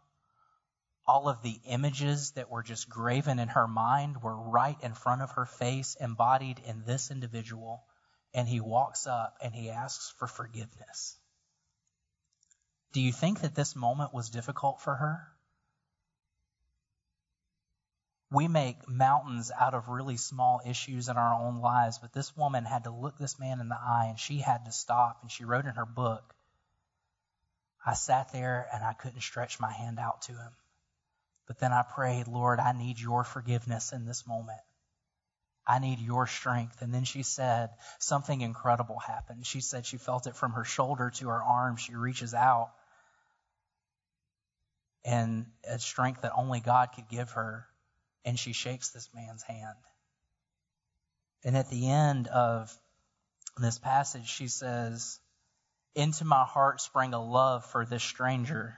all 1.06 1.28
of 1.28 1.42
the 1.42 1.60
images 1.66 2.32
that 2.32 2.50
were 2.50 2.62
just 2.62 2.88
graven 2.88 3.38
in 3.38 3.48
her 3.48 3.66
mind 3.66 4.22
were 4.22 4.36
right 4.36 4.76
in 4.82 4.94
front 4.94 5.22
of 5.22 5.32
her 5.32 5.46
face, 5.46 5.96
embodied 6.00 6.60
in 6.64 6.84
this 6.84 7.10
individual. 7.10 7.84
And 8.32 8.48
he 8.48 8.60
walks 8.60 9.06
up 9.06 9.36
and 9.42 9.54
he 9.54 9.70
asks 9.70 10.14
for 10.18 10.28
forgiveness. 10.28 11.18
Do 12.92 13.00
you 13.00 13.12
think 13.12 13.40
that 13.40 13.54
this 13.54 13.74
moment 13.74 14.14
was 14.14 14.30
difficult 14.30 14.80
for 14.80 14.94
her? 14.94 15.26
we 18.30 18.46
make 18.46 18.88
mountains 18.88 19.50
out 19.58 19.74
of 19.74 19.88
really 19.88 20.16
small 20.16 20.60
issues 20.64 21.08
in 21.08 21.16
our 21.16 21.34
own 21.34 21.60
lives, 21.60 21.98
but 21.98 22.12
this 22.12 22.36
woman 22.36 22.64
had 22.64 22.84
to 22.84 22.90
look 22.90 23.18
this 23.18 23.38
man 23.40 23.60
in 23.60 23.68
the 23.68 23.78
eye 23.78 24.06
and 24.08 24.18
she 24.18 24.38
had 24.38 24.64
to 24.64 24.72
stop. 24.72 25.18
And 25.22 25.30
she 25.30 25.44
wrote 25.44 25.66
in 25.66 25.74
her 25.74 25.86
book, 25.86 26.34
I 27.84 27.94
sat 27.94 28.32
there 28.32 28.68
and 28.72 28.84
I 28.84 28.92
couldn't 28.92 29.22
stretch 29.22 29.60
my 29.60 29.72
hand 29.72 29.98
out 29.98 30.22
to 30.22 30.32
him. 30.32 30.52
But 31.46 31.58
then 31.58 31.72
I 31.72 31.82
prayed, 31.82 32.28
Lord, 32.28 32.60
I 32.60 32.72
need 32.72 33.00
your 33.00 33.24
forgiveness 33.24 33.92
in 33.92 34.04
this 34.04 34.26
moment. 34.26 34.60
I 35.66 35.78
need 35.78 35.98
your 35.98 36.26
strength. 36.26 36.82
And 36.82 36.92
then 36.92 37.04
she 37.04 37.22
said 37.22 37.70
something 37.98 38.40
incredible 38.40 38.98
happened. 38.98 39.46
She 39.46 39.60
said 39.60 39.86
she 39.86 39.96
felt 39.96 40.26
it 40.26 40.36
from 40.36 40.52
her 40.52 40.64
shoulder 40.64 41.10
to 41.10 41.28
her 41.28 41.42
arm. 41.42 41.76
She 41.76 41.94
reaches 41.94 42.34
out 42.34 42.70
and 45.04 45.46
a 45.66 45.78
strength 45.78 46.22
that 46.22 46.32
only 46.34 46.60
God 46.60 46.90
could 46.94 47.08
give 47.08 47.30
her 47.32 47.66
and 48.24 48.38
she 48.38 48.52
shakes 48.52 48.90
this 48.90 49.08
man's 49.14 49.42
hand. 49.42 49.78
And 51.42 51.56
at 51.56 51.70
the 51.70 51.90
end 51.90 52.28
of 52.28 52.76
this 53.56 53.78
passage, 53.78 54.26
she 54.26 54.48
says, 54.48 55.18
Into 55.94 56.24
my 56.24 56.44
heart 56.44 56.80
sprang 56.80 57.14
a 57.14 57.22
love 57.22 57.64
for 57.66 57.84
this 57.84 58.02
stranger 58.02 58.76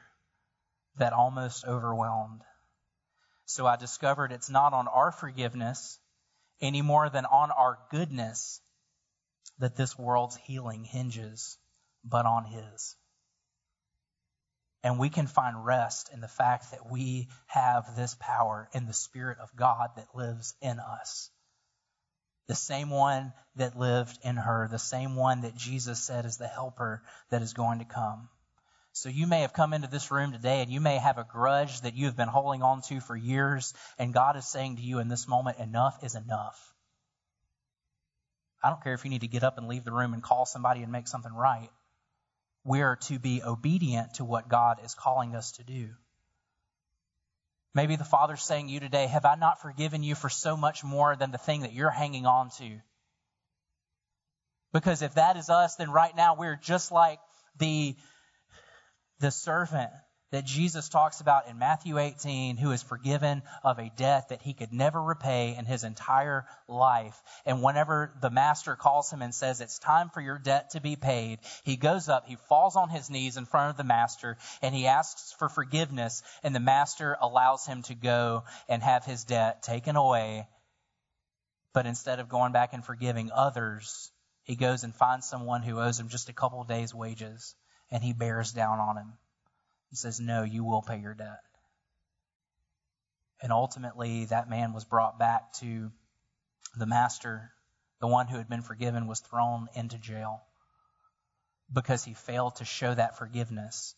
that 0.97 1.13
almost 1.13 1.65
overwhelmed. 1.65 2.43
So 3.45 3.67
I 3.67 3.77
discovered 3.77 4.33
it's 4.33 4.51
not 4.51 4.73
on 4.73 4.89
our 4.89 5.13
forgiveness 5.13 5.99
any 6.61 6.81
more 6.81 7.11
than 7.11 7.27
on 7.27 7.51
our 7.51 7.79
goodness 7.91 8.61
that 9.59 9.77
this 9.77 9.99
world's 9.99 10.37
healing 10.37 10.85
hinges, 10.85 11.59
but 12.05 12.25
on 12.25 12.45
His. 12.45 12.97
And 14.83 14.99
we 14.99 15.11
can 15.11 15.27
find 15.27 15.65
rest 15.65 16.11
in 16.13 16.21
the 16.21 16.29
fact 16.29 16.71
that 16.71 16.91
we 16.91 17.29
have 17.47 17.95
this 17.95 18.17
power 18.19 18.69
in 18.73 18.87
the 18.87 18.93
Spirit 18.93 19.39
of 19.39 19.55
God 19.55 19.91
that 19.97 20.15
lives 20.15 20.55
in 20.61 20.81
us. 20.81 21.31
The 22.49 22.55
same 22.55 22.91
one 22.91 23.33
that 23.57 23.79
lived 23.79 24.19
in 24.23 24.37
her, 24.37 24.69
the 24.71 24.79
same 24.79 25.17
one 25.17 25.43
that 25.43 25.55
Jesus 25.55 26.03
said 26.03 26.25
is 26.25 26.37
the 26.37 26.49
helper 26.49 27.03
that 27.31 27.43
is 27.43 27.53
going 27.53 27.79
to 27.79 27.85
come. 27.85 28.29
So 28.93 29.09
you 29.09 29.27
may 29.27 29.41
have 29.41 29.53
come 29.53 29.73
into 29.73 29.89
this 29.89 30.11
room 30.11 30.33
today 30.33 30.61
and 30.61 30.71
you 30.71 30.81
may 30.81 30.99
have 30.99 31.19
a 31.19 31.25
grudge 31.25 31.81
that 31.83 31.95
you 31.95 32.07
have 32.07 32.17
been 32.17 32.29
holding 32.29 32.63
on 32.63 32.83
to 32.83 33.01
for 33.01 33.17
years, 33.17 33.73
and 33.99 34.13
God 34.13 34.37
is 34.37 34.47
saying 34.47 34.77
to 34.77 34.83
you 34.83 34.99
in 34.99 35.09
this 35.09 35.27
moment, 35.27 35.59
enough 35.59 36.05
is 36.05 36.15
enough. 36.15 36.75
I 38.63 38.71
don't 38.71 38.83
care 38.83 38.95
if 38.95 39.05
you 39.05 39.11
need 39.11 39.23
to 39.23 39.29
get 39.29 39.45
up 39.45 39.59
and 39.59 39.67
leave 39.67 39.85
the 39.85 39.93
room 39.93 40.13
and 40.13 40.23
call 40.23 40.45
somebody 40.45 40.83
and 40.83 40.93
make 40.93 41.09
something 41.09 41.33
right 41.33 41.71
we 42.65 42.83
are 42.83 42.97
to 42.97 43.19
be 43.19 43.43
obedient 43.43 44.15
to 44.15 44.25
what 44.25 44.49
God 44.49 44.79
is 44.85 44.95
calling 44.95 45.35
us 45.35 45.53
to 45.53 45.65
do. 45.65 45.91
Maybe 47.75 47.97
the 47.97 48.05
Father's 48.05 48.43
saying 48.43 48.67
to 48.67 48.73
you 48.73 48.81
today, 48.81 49.07
Have 49.07 49.25
I 49.25 49.35
not 49.35 49.61
forgiven 49.63 50.03
you 50.03 50.15
for 50.15 50.29
so 50.29 50.57
much 50.57 50.85
more 50.85 51.17
than 51.17 51.31
the 51.31 51.39
thing 51.39 51.63
that 51.63 51.73
you're 51.73 51.91
hanging 51.91 52.27
on 52.27 52.51
to? 52.59 52.81
Because 54.73 55.03
if 55.03 55.15
that 55.15 55.37
is 55.37 55.51
us, 55.51 55.77
then 55.77 55.91
right 55.91 56.15
now 56.15 56.35
we're 56.35 56.57
just 56.57 56.93
like 56.93 57.19
the, 57.59 57.95
the 59.21 59.31
servant 59.31 59.91
that 60.33 60.47
Jesus 60.47 60.89
talks 60.89 61.21
about 61.21 61.47
in 61.47 61.59
Matthew 61.59 61.99
18, 61.99 62.57
who 62.57 62.73
is 62.73 62.83
forgiven 62.83 63.43
of 63.63 63.79
a 63.79 63.93
debt 63.97 64.31
that 64.31 64.41
he 64.41 64.55
could 64.55 64.73
never 64.73 65.01
repay 65.01 65.55
in 65.57 65.67
his 65.67 65.85
entire 65.85 66.47
life. 66.67 67.23
And 67.45 67.63
whenever 67.63 68.15
the 68.21 68.31
master 68.31 68.75
calls 68.75 69.13
him 69.13 69.21
and 69.21 69.35
says, 69.35 69.61
It's 69.61 69.79
time 69.79 70.09
for 70.09 70.23
your 70.23 70.39
debt 70.39 70.71
to 70.71 70.81
be 70.81 70.97
paid, 70.97 71.41
he 71.65 71.77
goes 71.77 72.09
up, 72.09 72.27
he 72.27 72.37
falls 72.49 72.77
on 72.77 72.89
his 72.89 73.11
knees 73.11 73.37
in 73.37 73.45
front 73.45 73.71
of 73.71 73.77
the 73.77 73.85
master, 73.85 74.39
and 74.63 74.75
he 74.75 74.87
asks 74.87 75.35
for 75.39 75.51
forgiveness, 75.51 76.23
and 76.43 76.55
the 76.55 76.61
master 76.61 77.17
allows 77.21 77.67
him 77.67 77.83
to 77.83 77.95
go 77.95 78.45
and 78.69 78.83
have 78.83 79.05
his 79.05 79.25
debt 79.25 79.63
taken 79.63 79.97
away. 79.97 80.49
But 81.75 81.87
instead 81.87 82.21
of 82.21 82.31
going 82.31 82.53
back 82.53 82.73
and 82.73 82.85
forgiving 82.85 83.31
others, 83.33 84.11
he 84.45 84.57
goes 84.57 84.83
and 84.83 84.95
finds 84.95 85.29
someone 85.29 85.63
who 85.63 85.79
owes 85.79 86.01
him 86.01 86.09
just 86.09 86.31
a 86.31 86.35
couple 86.35 86.63
of 86.63 86.69
days' 86.69 86.95
wages, 86.95 87.55
and 87.91 88.03
he 88.03 88.15
bears 88.15 88.53
down 88.53 88.79
on 88.79 88.97
him. 88.97 89.13
He 89.93 89.97
says, 89.97 90.19
No, 90.19 90.43
you 90.43 90.65
will 90.65 90.81
pay 90.81 90.99
your 90.99 91.13
debt. 91.13 91.43
And 93.43 93.53
ultimately, 93.53 94.25
that 94.25 94.49
man 94.49 94.73
was 94.73 94.87
brought 94.87 95.19
back 95.19 95.53
to 95.61 95.93
the 96.79 96.87
master. 96.87 97.53
The 98.01 98.07
one 98.07 98.27
who 98.27 98.39
had 98.39 98.49
been 98.49 98.63
forgiven 98.63 99.07
was 99.07 99.21
thrown 99.21 99.69
into 99.75 99.99
jail 99.99 100.41
because 101.71 102.05
he 102.05 102.15
failed 102.15 102.57
to 102.57 102.65
show 102.65 102.95
that 102.95 103.19
forgiveness 103.19 103.95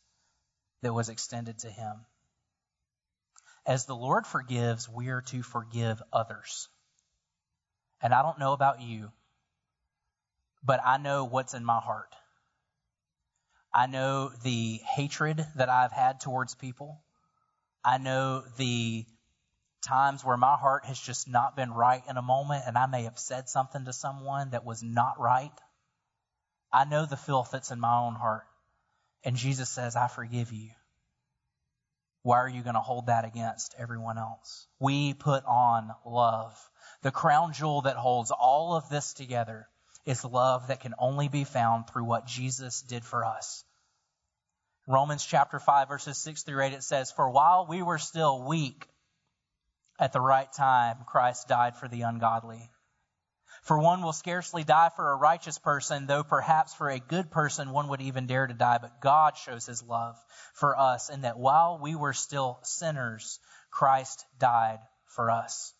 that 0.82 0.92
was 0.92 1.10
extended 1.10 1.60
to 1.60 1.70
him. 1.70 2.04
As 3.64 3.86
the 3.86 3.94
Lord 3.94 4.26
forgives, 4.26 4.88
we 4.88 5.10
are 5.10 5.22
to 5.22 5.44
forgive 5.44 6.02
others. 6.12 6.68
And 8.02 8.12
I 8.12 8.22
don't 8.22 8.40
know 8.40 8.52
about 8.52 8.82
you, 8.82 9.12
but 10.64 10.80
I 10.84 10.96
know 10.96 11.24
what's 11.24 11.54
in 11.54 11.64
my 11.64 11.78
heart. 11.78 12.16
I 13.74 13.88
know 13.88 14.30
the 14.44 14.80
hatred 14.86 15.44
that 15.56 15.68
I've 15.68 15.90
had 15.90 16.20
towards 16.20 16.54
people. 16.54 17.02
I 17.84 17.98
know 17.98 18.44
the 18.56 19.04
times 19.82 20.24
where 20.24 20.36
my 20.36 20.54
heart 20.54 20.84
has 20.84 20.98
just 20.98 21.28
not 21.28 21.56
been 21.56 21.72
right 21.72 22.02
in 22.08 22.16
a 22.16 22.22
moment 22.22 22.64
and 22.68 22.78
I 22.78 22.86
may 22.86 23.02
have 23.02 23.18
said 23.18 23.48
something 23.48 23.84
to 23.84 23.92
someone 23.92 24.50
that 24.50 24.64
was 24.64 24.82
not 24.84 25.18
right. 25.18 25.52
I 26.72 26.84
know 26.84 27.04
the 27.04 27.16
filth 27.16 27.50
that's 27.50 27.72
in 27.72 27.80
my 27.80 27.98
own 27.98 28.14
heart. 28.14 28.46
And 29.24 29.36
Jesus 29.36 29.68
says, 29.68 29.96
I 29.96 30.06
forgive 30.06 30.52
you. 30.52 30.70
Why 32.22 32.38
are 32.38 32.48
you 32.48 32.62
going 32.62 32.74
to 32.74 32.80
hold 32.80 33.06
that 33.06 33.24
against 33.24 33.74
everyone 33.76 34.18
else? 34.18 34.68
We 34.78 35.14
put 35.14 35.44
on 35.44 35.90
love. 36.06 36.56
The 37.02 37.10
crown 37.10 37.52
jewel 37.52 37.82
that 37.82 37.96
holds 37.96 38.30
all 38.30 38.76
of 38.76 38.88
this 38.88 39.12
together 39.14 39.66
is 40.04 40.24
love 40.24 40.68
that 40.68 40.80
can 40.80 40.94
only 40.98 41.28
be 41.28 41.44
found 41.44 41.88
through 41.88 42.04
what 42.04 42.26
Jesus 42.26 42.82
did 42.82 43.04
for 43.04 43.24
us. 43.24 43.64
Romans 44.86 45.24
chapter 45.24 45.58
5 45.58 45.88
verses 45.88 46.18
6 46.18 46.42
through 46.42 46.62
8 46.62 46.72
it 46.74 46.82
says, 46.82 47.10
For 47.10 47.30
while 47.30 47.66
we 47.66 47.82
were 47.82 47.98
still 47.98 48.46
weak, 48.46 48.86
at 49.98 50.12
the 50.12 50.20
right 50.20 50.52
time 50.52 50.96
Christ 51.06 51.48
died 51.48 51.76
for 51.76 51.88
the 51.88 52.02
ungodly. 52.02 52.70
For 53.62 53.78
one 53.78 54.02
will 54.02 54.12
scarcely 54.12 54.62
die 54.62 54.90
for 54.94 55.10
a 55.10 55.16
righteous 55.16 55.58
person, 55.58 56.06
though 56.06 56.22
perhaps 56.22 56.74
for 56.74 56.90
a 56.90 56.98
good 56.98 57.30
person 57.30 57.70
one 57.70 57.88
would 57.88 58.02
even 58.02 58.26
dare 58.26 58.46
to 58.46 58.52
die. 58.52 58.78
But 58.78 59.00
God 59.00 59.38
shows 59.38 59.64
his 59.64 59.82
love 59.82 60.16
for 60.52 60.78
us 60.78 61.08
in 61.08 61.22
that 61.22 61.38
while 61.38 61.78
we 61.80 61.94
were 61.94 62.12
still 62.12 62.58
sinners, 62.62 63.40
Christ 63.70 64.24
died 64.38 64.80
for 65.06 65.30
us. 65.30 65.73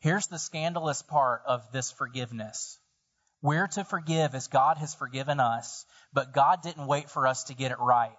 Here's 0.00 0.26
the 0.28 0.38
scandalous 0.38 1.02
part 1.02 1.42
of 1.46 1.72
this 1.72 1.90
forgiveness. 1.90 2.78
We're 3.42 3.68
to 3.68 3.84
forgive 3.84 4.34
as 4.34 4.48
God 4.48 4.78
has 4.78 4.94
forgiven 4.94 5.40
us, 5.40 5.84
but 6.12 6.32
God 6.32 6.62
didn't 6.62 6.86
wait 6.86 7.10
for 7.10 7.26
us 7.26 7.44
to 7.44 7.54
get 7.54 7.72
it 7.72 7.78
right 7.78 8.16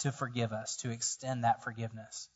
to 0.00 0.12
forgive 0.12 0.52
us, 0.52 0.76
to 0.76 0.90
extend 0.90 1.44
that 1.44 1.62
forgiveness. 1.62 2.28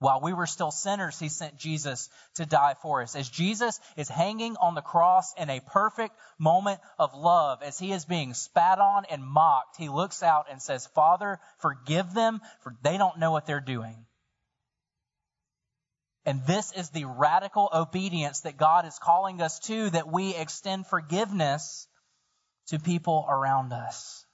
While 0.00 0.20
we 0.20 0.32
were 0.32 0.46
still 0.46 0.70
sinners, 0.70 1.18
he 1.18 1.28
sent 1.28 1.58
Jesus 1.58 2.08
to 2.36 2.46
die 2.46 2.74
for 2.82 3.02
us. 3.02 3.16
As 3.16 3.28
Jesus 3.28 3.80
is 3.96 4.08
hanging 4.08 4.56
on 4.56 4.76
the 4.76 4.80
cross 4.80 5.34
in 5.34 5.50
a 5.50 5.60
perfect 5.60 6.14
moment 6.38 6.80
of 7.00 7.14
love, 7.14 7.62
as 7.62 7.78
he 7.78 7.90
is 7.90 8.04
being 8.04 8.32
spat 8.34 8.78
on 8.78 9.06
and 9.06 9.24
mocked, 9.24 9.76
he 9.76 9.88
looks 9.88 10.22
out 10.22 10.46
and 10.50 10.62
says, 10.62 10.86
Father, 10.94 11.40
forgive 11.58 12.14
them, 12.14 12.40
for 12.60 12.76
they 12.82 12.96
don't 12.96 13.18
know 13.18 13.32
what 13.32 13.46
they're 13.46 13.60
doing. 13.60 14.06
And 16.28 16.44
this 16.44 16.72
is 16.72 16.90
the 16.90 17.06
radical 17.06 17.70
obedience 17.72 18.40
that 18.40 18.58
God 18.58 18.84
is 18.84 18.98
calling 18.98 19.40
us 19.40 19.60
to, 19.60 19.88
that 19.88 20.12
we 20.12 20.34
extend 20.34 20.86
forgiveness 20.86 21.88
to 22.66 22.78
people 22.78 23.24
around 23.26 23.72
us. 23.72 24.26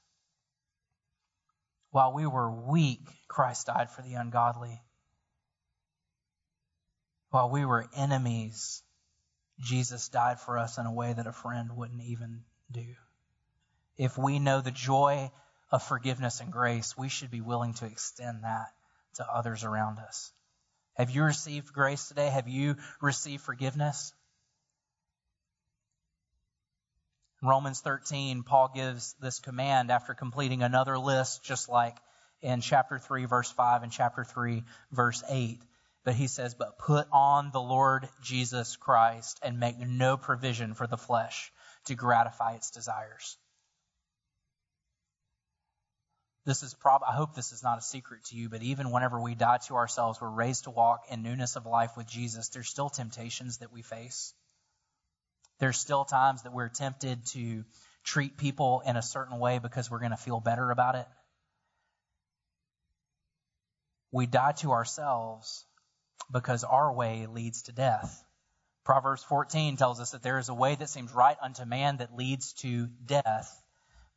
While 1.93 2.13
we 2.13 2.27
were 2.27 2.51
weak, 2.51 2.99
Christ 3.29 3.69
died 3.69 3.91
for 3.91 4.03
the 4.03 4.15
ungodly. 4.15 4.83
While 7.31 7.51
we 7.51 7.65
were 7.65 7.89
enemies, 7.95 8.83
Jesus 9.61 10.09
died 10.09 10.41
for 10.41 10.59
us 10.59 10.79
in 10.79 10.87
a 10.87 10.93
way 10.93 11.13
that 11.13 11.29
a 11.29 11.33
friend 11.33 11.77
wouldn't 11.77 12.03
even 12.03 12.43
do. 12.73 12.87
If 13.97 14.19
we 14.19 14.41
know 14.41 14.61
the 14.61 14.73
joy 14.73 15.31
of 15.71 15.85
forgiveness 15.85 16.41
and 16.41 16.51
grace, 16.51 16.99
we 16.99 17.09
should 17.09 17.31
be 17.31 17.41
willing 17.41 17.75
to 17.75 17.87
extend 17.87 18.43
that 18.43 18.73
to 19.15 19.33
others 19.33 19.63
around 19.63 20.01
us. 20.01 20.33
Have 20.95 21.11
you 21.11 21.25
received 21.25 21.73
grace 21.73 22.09
today? 22.09 22.29
Have 22.29 22.49
you 22.49 22.77
received 23.01 23.43
forgiveness? 23.43 24.13
In 27.43 27.49
Romans 27.49 27.81
13, 27.81 28.43
Paul 28.45 28.71
gives 28.75 29.15
this 29.21 29.41
command 29.41 29.91
after 29.91 30.15
completing 30.15 30.63
another 30.63 30.99
list, 30.99 31.45
just 31.45 31.69
like 31.69 31.97
in 32.41 32.61
chapter 32.61 32.99
3, 32.99 33.25
verse 33.25 33.51
5, 33.51 33.83
and 33.83 33.93
chapter 33.93 34.25
3, 34.25 34.63
verse 34.93 35.23
8. 35.29 35.61
But 36.05 36.15
he 36.15 36.29
says, 36.29 36.55
But 36.55 36.79
put 36.79 37.09
on 37.13 37.51
the 37.51 37.61
Lord 37.61 38.09
Jesus 38.23 38.77
Christ 38.77 39.41
and 39.43 39.59
make 39.59 39.79
no 39.79 40.17
provision 40.17 40.75
for 40.75 40.87
the 40.87 40.97
flesh 40.97 41.53
to 41.87 41.95
gratify 41.95 42.55
its 42.55 42.71
desires. 42.71 43.37
This 46.47 46.63
is 46.63 46.75
prob 46.75 47.03
I 47.09 47.13
hope 47.13 47.35
this 47.35 47.53
is 47.53 47.63
not 47.63 47.79
a 47.79 47.83
secret 47.83 48.25
to 48.27 48.37
you, 48.37 48.49
but 48.49 48.63
even 48.63 48.91
whenever 48.91 49.19
we 49.21 49.35
die 49.35 49.59
to 49.69 49.77
ourselves, 49.77 50.21
we're 50.21 50.29
raised 50.29 50.65
to 50.65 50.71
walk 50.71 51.07
in 51.11 51.23
newness 51.23 51.57
of 51.57 51.65
life 51.65 51.97
with 51.97 52.07
Jesus. 52.07 52.51
There's 52.51 52.69
still 52.69 52.91
temptations 52.91 53.59
that 53.59 53.73
we 53.73 53.83
face. 53.83 54.35
There's 55.59 55.79
still 55.79 56.05
times 56.05 56.43
that 56.43 56.53
we're 56.53 56.69
tempted 56.69 57.25
to 57.29 57.65
treat 58.05 58.37
people 58.37 58.83
in 58.85 58.97
a 58.97 59.03
certain 59.03 59.39
way 59.39 59.59
because 59.59 59.91
we're 59.91 60.01
going 60.01 60.11
to 60.11 60.17
feel 60.19 60.41
better 60.41 60.71
about 60.71 60.97
it. 60.97 61.07
We 64.13 64.27
die 64.27 64.53
to 64.59 64.73
ourselves 64.73 65.65
because 66.31 66.63
our 66.65 66.93
way 66.93 67.27
leads 67.27 67.63
to 67.63 67.73
death. 67.73 68.23
Proverbs 68.85 69.25
14 69.25 69.77
tells 69.77 69.99
us 69.99 70.11
that 70.11 70.23
there 70.23 70.39
is 70.39 70.51
a 70.51 70.55
way 70.55 70.75
that 70.75 70.91
seems 70.91 71.15
right 71.15 71.39
unto 71.43 71.65
man 71.65 71.97
that 71.99 72.15
leads 72.15 72.53
to 72.55 72.89
death, 73.07 73.51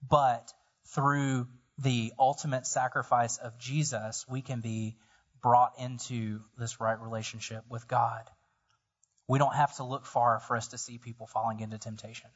but 0.07 0.51
through 0.93 1.47
the 1.79 2.13
ultimate 2.17 2.65
sacrifice 2.65 3.37
of 3.37 3.57
Jesus, 3.59 4.25
we 4.27 4.41
can 4.41 4.61
be 4.61 4.95
brought 5.41 5.73
into 5.79 6.41
this 6.57 6.81
right 6.81 6.99
relationship 6.99 7.63
with 7.69 7.87
God. 7.87 8.23
We 9.27 9.39
don't 9.39 9.55
have 9.55 9.75
to 9.77 9.83
look 9.83 10.05
far 10.05 10.39
for 10.39 10.55
us 10.55 10.69
to 10.69 10.77
see 10.77 10.97
people 10.97 11.27
falling 11.27 11.59
into 11.59 11.77
temptation. 11.77 12.29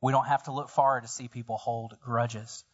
We 0.00 0.12
don't 0.12 0.26
have 0.26 0.44
to 0.44 0.52
look 0.52 0.70
far 0.70 1.00
to 1.00 1.08
see 1.08 1.28
people 1.28 1.56
hold 1.56 1.98
grudges. 2.00 2.64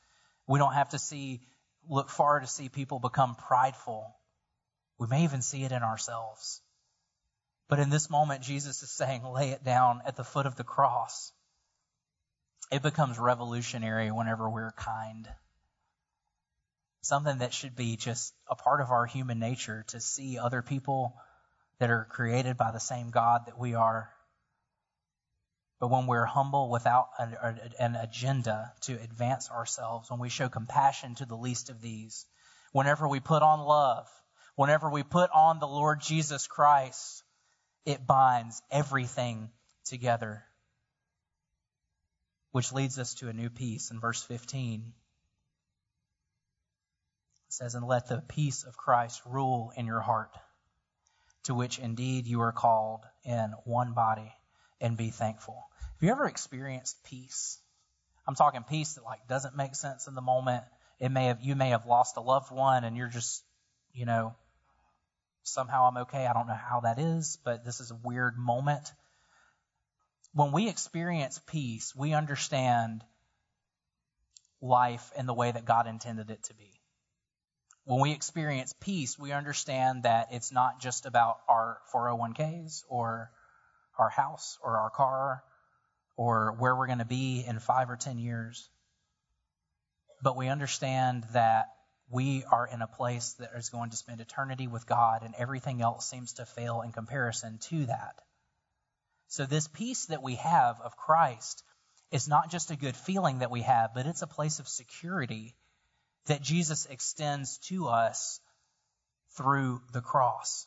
We 0.46 0.58
don't 0.58 0.74
have 0.74 0.90
to 0.90 0.98
see 0.98 1.40
look 1.88 2.08
far 2.08 2.40
to 2.40 2.46
see 2.46 2.68
people 2.68 2.98
become 2.98 3.34
prideful 3.34 4.14
we 4.98 5.06
may 5.06 5.24
even 5.24 5.42
see 5.42 5.64
it 5.64 5.72
in 5.72 5.82
ourselves. 5.82 6.60
But 7.68 7.78
in 7.78 7.90
this 7.90 8.10
moment, 8.10 8.42
Jesus 8.42 8.82
is 8.82 8.90
saying, 8.90 9.24
lay 9.24 9.50
it 9.50 9.64
down 9.64 10.02
at 10.06 10.16
the 10.16 10.24
foot 10.24 10.46
of 10.46 10.56
the 10.56 10.64
cross. 10.64 11.32
It 12.70 12.82
becomes 12.82 13.18
revolutionary 13.18 14.10
whenever 14.10 14.48
we're 14.48 14.72
kind. 14.72 15.28
Something 17.04 17.38
that 17.38 17.54
should 17.54 17.76
be 17.76 17.96
just 17.96 18.34
a 18.48 18.56
part 18.56 18.80
of 18.80 18.90
our 18.90 19.06
human 19.06 19.38
nature 19.38 19.84
to 19.88 20.00
see 20.00 20.38
other 20.38 20.62
people 20.62 21.16
that 21.78 21.90
are 21.90 22.06
created 22.10 22.56
by 22.56 22.72
the 22.72 22.80
same 22.80 23.10
God 23.10 23.46
that 23.46 23.58
we 23.58 23.74
are. 23.74 24.10
But 25.80 25.90
when 25.90 26.06
we're 26.06 26.24
humble 26.24 26.70
without 26.70 27.08
an 27.18 27.94
agenda 27.94 28.72
to 28.82 28.94
advance 28.94 29.50
ourselves, 29.50 30.10
when 30.10 30.20
we 30.20 30.28
show 30.28 30.48
compassion 30.48 31.14
to 31.16 31.26
the 31.26 31.36
least 31.36 31.70
of 31.70 31.80
these, 31.80 32.26
whenever 32.72 33.06
we 33.06 33.20
put 33.20 33.42
on 33.42 33.60
love, 33.60 34.08
Whenever 34.56 34.88
we 34.88 35.02
put 35.02 35.30
on 35.32 35.58
the 35.58 35.66
Lord 35.66 36.00
Jesus 36.00 36.46
Christ, 36.46 37.24
it 37.84 38.06
binds 38.06 38.62
everything 38.70 39.50
together. 39.84 40.44
Which 42.52 42.72
leads 42.72 42.98
us 43.00 43.14
to 43.14 43.28
a 43.28 43.32
new 43.32 43.50
peace 43.50 43.90
in 43.90 43.98
verse 43.98 44.22
15. 44.22 44.92
Says, 47.54 47.76
And 47.76 47.86
let 47.86 48.08
the 48.08 48.20
peace 48.20 48.64
of 48.64 48.76
Christ 48.76 49.22
rule 49.24 49.72
in 49.76 49.86
your 49.86 50.00
heart, 50.00 50.36
to 51.44 51.54
which 51.54 51.78
indeed 51.78 52.26
you 52.26 52.40
are 52.40 52.50
called 52.50 53.04
in 53.24 53.54
one 53.64 53.92
body, 53.92 54.34
and 54.80 54.96
be 54.96 55.10
thankful. 55.10 55.62
Have 55.80 56.02
you 56.02 56.10
ever 56.10 56.26
experienced 56.26 57.04
peace? 57.04 57.60
I'm 58.26 58.34
talking 58.34 58.64
peace 58.64 58.94
that 58.94 59.04
like 59.04 59.28
doesn't 59.28 59.56
make 59.56 59.76
sense 59.76 60.08
in 60.08 60.16
the 60.16 60.20
moment. 60.20 60.64
It 60.98 61.10
may 61.10 61.26
have 61.26 61.42
you 61.42 61.54
may 61.54 61.68
have 61.68 61.86
lost 61.86 62.16
a 62.16 62.20
loved 62.20 62.50
one 62.50 62.82
and 62.82 62.96
you're 62.96 63.08
just, 63.08 63.44
you 63.92 64.04
know, 64.04 64.34
somehow 65.44 65.86
I'm 65.86 65.98
okay. 65.98 66.26
I 66.26 66.32
don't 66.32 66.48
know 66.48 66.54
how 66.54 66.80
that 66.80 66.98
is, 66.98 67.38
but 67.44 67.64
this 67.64 67.80
is 67.80 67.92
a 67.92 67.98
weird 68.02 68.36
moment. 68.36 68.92
When 70.32 70.50
we 70.50 70.68
experience 70.68 71.40
peace, 71.46 71.94
we 71.94 72.14
understand 72.14 73.04
life 74.60 75.12
in 75.16 75.26
the 75.26 75.34
way 75.34 75.52
that 75.52 75.64
God 75.64 75.86
intended 75.86 76.30
it 76.30 76.42
to 76.44 76.54
be. 76.54 76.80
When 77.84 78.00
we 78.00 78.12
experience 78.12 78.74
peace, 78.80 79.18
we 79.18 79.32
understand 79.32 80.04
that 80.04 80.28
it's 80.32 80.50
not 80.50 80.80
just 80.80 81.04
about 81.04 81.40
our 81.48 81.78
401ks 81.92 82.84
or 82.88 83.30
our 83.98 84.08
house 84.08 84.58
or 84.62 84.78
our 84.78 84.90
car 84.90 85.44
or 86.16 86.52
where 86.58 86.74
we're 86.74 86.86
going 86.86 86.98
to 86.98 87.04
be 87.04 87.44
in 87.46 87.58
five 87.58 87.90
or 87.90 87.96
10 87.96 88.18
years. 88.18 88.70
But 90.22 90.36
we 90.36 90.48
understand 90.48 91.24
that 91.32 91.66
we 92.10 92.44
are 92.50 92.66
in 92.66 92.80
a 92.80 92.86
place 92.86 93.34
that 93.34 93.50
is 93.56 93.68
going 93.68 93.90
to 93.90 93.96
spend 93.96 94.20
eternity 94.20 94.66
with 94.66 94.86
God, 94.86 95.22
and 95.22 95.34
everything 95.34 95.82
else 95.82 96.08
seems 96.08 96.34
to 96.34 96.46
fail 96.46 96.82
in 96.82 96.92
comparison 96.92 97.58
to 97.68 97.86
that. 97.86 98.20
So, 99.28 99.46
this 99.46 99.68
peace 99.68 100.06
that 100.06 100.22
we 100.22 100.36
have 100.36 100.80
of 100.80 100.96
Christ 100.96 101.64
is 102.10 102.28
not 102.28 102.50
just 102.50 102.70
a 102.70 102.76
good 102.76 102.94
feeling 102.94 103.40
that 103.40 103.50
we 103.50 103.62
have, 103.62 103.94
but 103.94 104.06
it's 104.06 104.22
a 104.22 104.26
place 104.26 104.60
of 104.60 104.68
security 104.68 105.54
that 106.26 106.42
Jesus 106.42 106.86
extends 106.86 107.58
to 107.68 107.88
us 107.88 108.40
through 109.36 109.82
the 109.92 110.00
cross. 110.00 110.66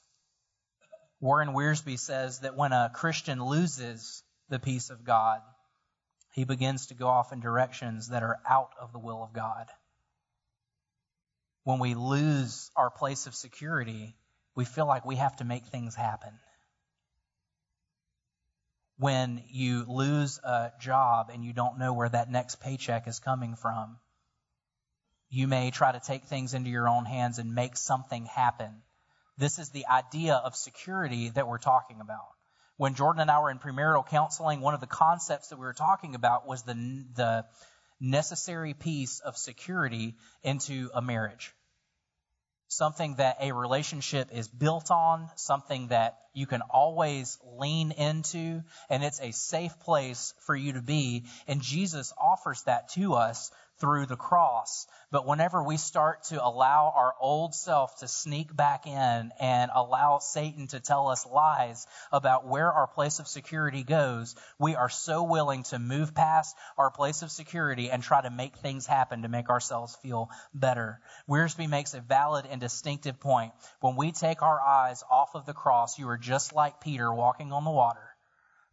Warren 1.20 1.50
Wiersbe 1.50 1.98
says 1.98 2.40
that 2.40 2.56
when 2.56 2.74
a 2.74 2.92
Christian 2.94 3.44
loses 3.44 4.24
the 4.50 4.60
peace 4.60 4.90
of 4.90 5.04
God, 5.04 5.42
he 6.34 6.44
begins 6.44 6.88
to 6.88 6.94
go 6.94 7.08
off 7.08 7.34
in 7.34 7.40
directions 7.40 8.10
that 8.10 8.24
are 8.24 8.40
out 8.48 8.72
of 8.80 8.94
the 8.94 9.00
will 9.00 9.24
of 9.24 9.34
God 9.34 9.68
when 11.68 11.80
we 11.80 11.96
lose 11.96 12.72
our 12.78 12.90
place 12.90 13.28
of 13.28 13.36
security, 13.36 14.16
we 14.56 14.64
feel 14.64 14.88
like 14.88 15.06
we 15.06 15.18
have 15.18 15.36
to 15.36 15.44
make 15.44 15.66
things 15.66 15.96
happen. 15.96 16.32
When 18.98 19.44
you 19.50 19.84
lose 19.86 20.40
a 20.46 20.72
job 20.80 21.30
and 21.30 21.44
you 21.44 21.52
don't 21.52 21.78
know 21.78 21.92
where 21.92 22.08
that 22.08 22.32
next 22.32 22.62
paycheck 22.62 23.06
is 23.10 23.20
coming 23.20 23.58
from, 23.58 23.98
you 25.30 25.48
may 25.48 25.72
try 25.72 25.92
to 25.92 26.00
take 26.00 26.26
things 26.26 26.54
into 26.54 26.70
your 26.70 26.88
own 26.88 27.06
hands 27.06 27.40
and 27.40 27.54
make 27.54 27.78
something 27.78 28.26
happen. 28.26 28.82
This 29.38 29.60
is 29.60 29.70
the 29.70 29.86
idea 29.88 30.36
of 30.36 30.56
security 30.56 31.30
that 31.30 31.48
we're 31.48 31.58
talking 31.58 32.00
about. 32.02 32.26
When 32.78 32.96
Jordan 32.96 33.22
and 33.22 33.32
I 33.32 33.42
were 33.42 33.52
in 33.52 33.60
premarital 33.60 34.08
counseling, 34.08 34.62
one 34.62 34.74
of 34.74 34.82
the 34.82 34.88
concepts 34.88 35.50
that 35.50 35.58
we 35.58 35.66
were 35.66 35.74
talking 35.74 36.16
about 36.16 36.48
was 36.48 36.64
the, 36.64 36.74
the 37.16 37.46
necessary 38.00 38.74
piece 38.74 39.20
of 39.20 39.36
security 39.36 40.16
into 40.44 40.90
a 40.94 41.02
marriage 41.02 41.54
something 42.68 43.16
that 43.16 43.38
a 43.42 43.52
relationship 43.52 44.30
is 44.32 44.48
built 44.48 44.92
on, 44.92 45.30
something 45.36 45.88
that 45.88 46.18
you 46.38 46.46
can 46.46 46.62
always 46.70 47.40
lean 47.58 47.92
into, 47.92 48.62
and 48.92 49.04
it's 49.04 49.20
a 49.20 49.32
safe 49.32 49.80
place 49.80 50.36
for 50.46 50.56
you 50.56 50.74
to 50.74 50.82
be. 50.84 51.24
And 51.48 51.64
Jesus 51.64 52.14
offers 52.16 52.62
that 52.64 52.90
to 52.90 53.16
us 53.16 53.52
through 53.80 54.06
the 54.06 54.16
cross. 54.16 54.88
But 55.12 55.26
whenever 55.26 55.64
we 55.64 55.78
start 55.78 56.24
to 56.26 56.44
allow 56.44 56.92
our 56.96 57.14
old 57.20 57.56
self 57.56 58.00
to 58.00 58.08
sneak 58.08 58.54
back 58.54 58.88
in 58.88 59.32
and 59.40 59.72
allow 59.74 60.20
Satan 60.20 60.68
to 60.68 60.80
tell 60.80 61.08
us 61.08 61.26
lies 61.26 61.88
about 62.12 62.46
where 62.48 62.72
our 62.72 62.88
place 62.88 63.20
of 63.20 63.28
security 63.28 63.84
goes, 63.84 64.36
we 64.60 64.76
are 64.76 64.90
so 64.90 65.24
willing 65.24 65.64
to 65.64 65.80
move 65.80 66.14
past 66.14 66.56
our 66.78 66.92
place 66.92 67.22
of 67.22 67.32
security 67.32 67.90
and 67.90 68.04
try 68.04 68.22
to 68.22 68.30
make 68.30 68.58
things 68.58 68.86
happen 68.86 69.22
to 69.22 69.30
make 69.30 69.50
ourselves 69.50 69.96
feel 70.02 70.30
better. 70.54 71.00
Wiersbe 71.30 71.70
makes 71.70 71.94
a 71.94 72.02
valid 72.02 72.46
and 72.50 72.60
distinctive 72.60 73.20
point. 73.20 73.54
When 73.80 73.96
we 73.96 74.12
take 74.12 74.42
our 74.42 74.60
eyes 74.60 75.04
off 75.10 75.36
of 75.36 75.46
the 75.46 75.54
cross, 75.54 75.98
you 75.98 76.10
are 76.10 76.18
just 76.28 76.54
like 76.54 76.82
Peter 76.82 77.12
walking 77.14 77.52
on 77.54 77.64
the 77.64 77.72
water. 77.72 78.04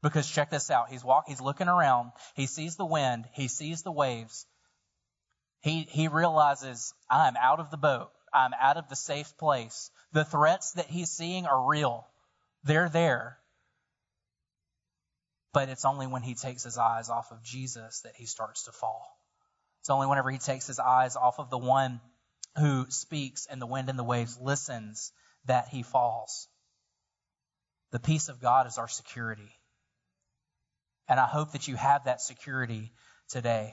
Because 0.02 0.28
check 0.28 0.50
this 0.50 0.70
out. 0.70 0.90
He's 0.90 1.04
walk, 1.04 1.24
he's 1.28 1.40
looking 1.40 1.68
around. 1.68 2.12
He 2.34 2.46
sees 2.46 2.76
the 2.76 2.84
wind. 2.84 3.24
He 3.32 3.48
sees 3.48 3.82
the 3.82 3.92
waves 3.92 4.46
he, 5.64 5.86
he 5.88 6.08
realizes 6.08 6.92
I'm 7.08 7.38
out 7.38 7.58
of 7.58 7.70
the 7.70 7.78
boat. 7.78 8.10
I'm 8.34 8.52
out 8.60 8.76
of 8.76 8.90
the 8.90 8.96
safe 8.96 9.34
place. 9.38 9.90
The 10.12 10.24
threats 10.24 10.72
that 10.72 10.90
he's 10.90 11.10
seeing 11.10 11.46
are 11.46 11.66
real. 11.66 12.06
They're 12.64 12.90
there. 12.90 13.38
But 15.54 15.70
it's 15.70 15.86
only 15.86 16.06
when 16.06 16.20
he 16.20 16.34
takes 16.34 16.64
his 16.64 16.76
eyes 16.76 17.08
off 17.08 17.32
of 17.32 17.42
Jesus 17.42 18.02
that 18.02 18.14
he 18.14 18.26
starts 18.26 18.64
to 18.64 18.72
fall. 18.72 19.18
It's 19.80 19.88
only 19.88 20.06
whenever 20.06 20.30
he 20.30 20.36
takes 20.36 20.66
his 20.66 20.78
eyes 20.78 21.16
off 21.16 21.38
of 21.38 21.48
the 21.48 21.56
one 21.56 22.02
who 22.58 22.84
speaks 22.90 23.46
and 23.46 23.60
the 23.60 23.66
wind 23.66 23.88
and 23.88 23.98
the 23.98 24.04
waves 24.04 24.38
listens 24.38 25.12
that 25.46 25.68
he 25.68 25.82
falls. 25.82 26.46
The 27.94 28.00
peace 28.00 28.28
of 28.28 28.40
God 28.40 28.66
is 28.66 28.76
our 28.76 28.88
security. 28.88 29.56
And 31.06 31.20
I 31.20 31.26
hope 31.26 31.52
that 31.52 31.68
you 31.68 31.76
have 31.76 32.06
that 32.06 32.20
security 32.20 32.90
today. 33.28 33.72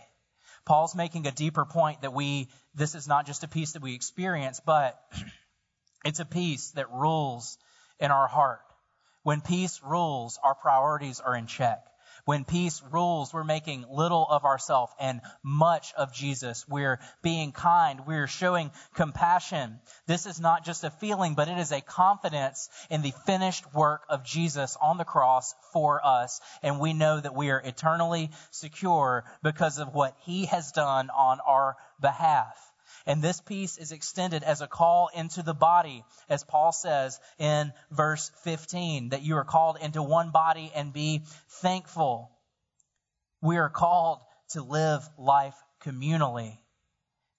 Paul's 0.63 0.93
making 0.93 1.25
a 1.25 1.31
deeper 1.31 1.65
point 1.65 2.03
that 2.03 2.13
we, 2.13 2.47
this 2.75 2.93
is 2.93 3.07
not 3.07 3.25
just 3.25 3.43
a 3.43 3.47
peace 3.47 3.71
that 3.71 3.81
we 3.81 3.95
experience, 3.95 4.61
but 4.63 5.01
it's 6.05 6.19
a 6.19 6.25
peace 6.25 6.69
that 6.75 6.91
rules 6.91 7.57
in 7.99 8.11
our 8.11 8.27
heart. 8.27 8.61
When 9.23 9.41
peace 9.41 9.81
rules, 9.83 10.37
our 10.43 10.53
priorities 10.53 11.19
are 11.19 11.35
in 11.35 11.47
check. 11.47 11.83
When 12.25 12.45
peace 12.45 12.81
rules, 12.91 13.33
we're 13.33 13.43
making 13.43 13.85
little 13.89 14.25
of 14.29 14.45
ourselves 14.45 14.93
and 14.99 15.21
much 15.43 15.93
of 15.93 16.13
Jesus. 16.13 16.67
We're 16.67 16.99
being 17.21 17.51
kind. 17.51 18.05
We're 18.05 18.27
showing 18.27 18.71
compassion. 18.93 19.79
This 20.07 20.25
is 20.25 20.39
not 20.39 20.63
just 20.63 20.83
a 20.83 20.89
feeling, 20.89 21.35
but 21.35 21.47
it 21.47 21.57
is 21.57 21.71
a 21.71 21.81
confidence 21.81 22.69
in 22.89 23.01
the 23.01 23.13
finished 23.25 23.73
work 23.73 24.03
of 24.09 24.23
Jesus 24.23 24.77
on 24.81 24.97
the 24.97 25.05
cross 25.05 25.53
for 25.73 26.05
us. 26.05 26.39
And 26.61 26.79
we 26.79 26.93
know 26.93 27.19
that 27.19 27.35
we 27.35 27.49
are 27.51 27.61
eternally 27.63 28.31
secure 28.51 29.23
because 29.43 29.79
of 29.79 29.93
what 29.93 30.15
he 30.21 30.45
has 30.45 30.71
done 30.71 31.09
on 31.09 31.39
our 31.39 31.77
behalf. 31.99 32.70
And 33.05 33.21
this 33.21 33.41
peace 33.41 33.77
is 33.77 33.91
extended 33.91 34.43
as 34.43 34.61
a 34.61 34.67
call 34.67 35.09
into 35.13 35.43
the 35.43 35.53
body, 35.53 36.03
as 36.29 36.43
Paul 36.43 36.71
says 36.71 37.19
in 37.37 37.73
verse 37.89 38.31
15, 38.43 39.09
that 39.09 39.23
you 39.23 39.37
are 39.37 39.45
called 39.45 39.77
into 39.81 40.03
one 40.03 40.31
body 40.31 40.71
and 40.75 40.93
be 40.93 41.23
thankful. 41.49 42.31
We 43.41 43.57
are 43.57 43.69
called 43.69 44.19
to 44.51 44.61
live 44.61 45.07
life 45.17 45.55
communally. 45.83 46.57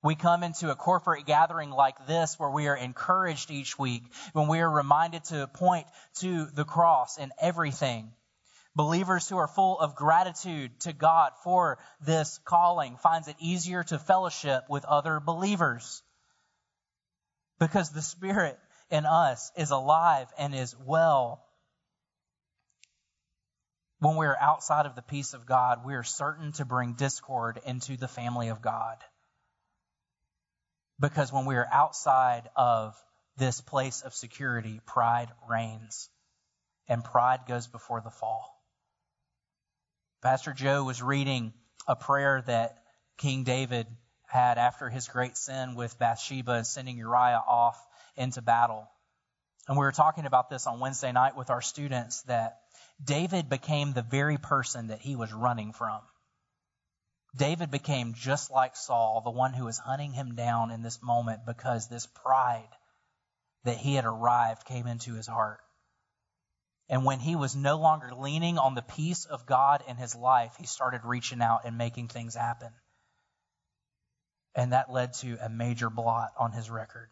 We 0.02 0.16
come 0.16 0.42
into 0.42 0.70
a 0.70 0.74
corporate 0.74 1.26
gathering 1.26 1.70
like 1.70 2.06
this 2.08 2.36
where 2.38 2.50
we 2.50 2.66
are 2.66 2.76
encouraged 2.76 3.52
each 3.52 3.78
week, 3.78 4.02
when 4.32 4.48
we 4.48 4.58
are 4.58 4.70
reminded 4.70 5.24
to 5.26 5.46
point 5.46 5.86
to 6.16 6.46
the 6.46 6.64
cross 6.64 7.18
in 7.18 7.30
everything. 7.40 8.12
Believers 8.74 9.28
who 9.28 9.36
are 9.36 9.48
full 9.48 9.78
of 9.78 9.94
gratitude 9.94 10.80
to 10.80 10.94
God 10.94 11.32
for 11.44 11.78
this 12.00 12.40
calling 12.44 12.96
finds 12.96 13.28
it 13.28 13.36
easier 13.38 13.82
to 13.84 13.98
fellowship 13.98 14.64
with 14.70 14.86
other 14.86 15.20
believers 15.20 16.02
because 17.58 17.90
the 17.90 18.00
Spirit 18.00 18.58
in 18.90 19.04
us 19.04 19.52
is 19.56 19.70
alive 19.70 20.26
and 20.38 20.54
is 20.54 20.74
well. 20.86 21.44
When 23.98 24.16
we 24.16 24.26
are 24.26 24.36
outside 24.40 24.86
of 24.86 24.96
the 24.96 25.02
peace 25.02 25.34
of 25.34 25.46
God, 25.46 25.84
we 25.84 25.94
are 25.94 26.02
certain 26.02 26.52
to 26.52 26.64
bring 26.64 26.94
discord 26.94 27.60
into 27.66 27.96
the 27.96 28.08
family 28.08 28.48
of 28.48 28.62
God. 28.62 28.96
Because 30.98 31.32
when 31.32 31.44
we 31.44 31.56
are 31.56 31.68
outside 31.70 32.48
of 32.56 32.96
this 33.36 33.60
place 33.60 34.02
of 34.02 34.14
security, 34.14 34.80
pride 34.86 35.28
reigns, 35.48 36.08
and 36.88 37.04
pride 37.04 37.40
goes 37.46 37.66
before 37.66 38.00
the 38.00 38.10
fall. 38.10 38.61
Pastor 40.22 40.52
Joe 40.52 40.84
was 40.84 41.02
reading 41.02 41.52
a 41.88 41.96
prayer 41.96 42.44
that 42.46 42.78
King 43.18 43.42
David 43.42 43.88
had 44.28 44.56
after 44.56 44.88
his 44.88 45.08
great 45.08 45.36
sin 45.36 45.74
with 45.74 45.98
Bathsheba 45.98 46.52
and 46.52 46.66
sending 46.66 46.96
Uriah 46.96 47.42
off 47.44 47.84
into 48.16 48.40
battle. 48.40 48.88
And 49.66 49.76
we 49.76 49.84
were 49.84 49.90
talking 49.90 50.24
about 50.24 50.48
this 50.48 50.68
on 50.68 50.78
Wednesday 50.78 51.10
night 51.10 51.36
with 51.36 51.50
our 51.50 51.60
students 51.60 52.22
that 52.22 52.60
David 53.02 53.48
became 53.48 53.92
the 53.92 54.02
very 54.02 54.38
person 54.38 54.88
that 54.88 55.00
he 55.00 55.16
was 55.16 55.32
running 55.32 55.72
from. 55.72 56.00
David 57.36 57.72
became 57.72 58.14
just 58.14 58.48
like 58.48 58.76
Saul, 58.76 59.22
the 59.24 59.30
one 59.30 59.54
who 59.54 59.64
was 59.64 59.78
hunting 59.78 60.12
him 60.12 60.36
down 60.36 60.70
in 60.70 60.82
this 60.82 61.02
moment 61.02 61.40
because 61.44 61.88
this 61.88 62.06
pride 62.06 62.68
that 63.64 63.76
he 63.76 63.96
had 63.96 64.04
arrived 64.04 64.66
came 64.66 64.86
into 64.86 65.14
his 65.14 65.26
heart. 65.26 65.58
And 66.92 67.06
when 67.06 67.20
he 67.20 67.36
was 67.36 67.56
no 67.56 67.78
longer 67.78 68.14
leaning 68.14 68.58
on 68.58 68.74
the 68.74 68.82
peace 68.82 69.24
of 69.24 69.46
God 69.46 69.82
in 69.88 69.96
his 69.96 70.14
life, 70.14 70.56
he 70.58 70.66
started 70.66 71.06
reaching 71.06 71.40
out 71.40 71.62
and 71.64 71.78
making 71.78 72.08
things 72.08 72.34
happen. 72.34 72.70
And 74.54 74.74
that 74.74 74.92
led 74.92 75.14
to 75.14 75.38
a 75.40 75.48
major 75.48 75.88
blot 75.88 76.34
on 76.38 76.52
his 76.52 76.68
record. 76.68 77.08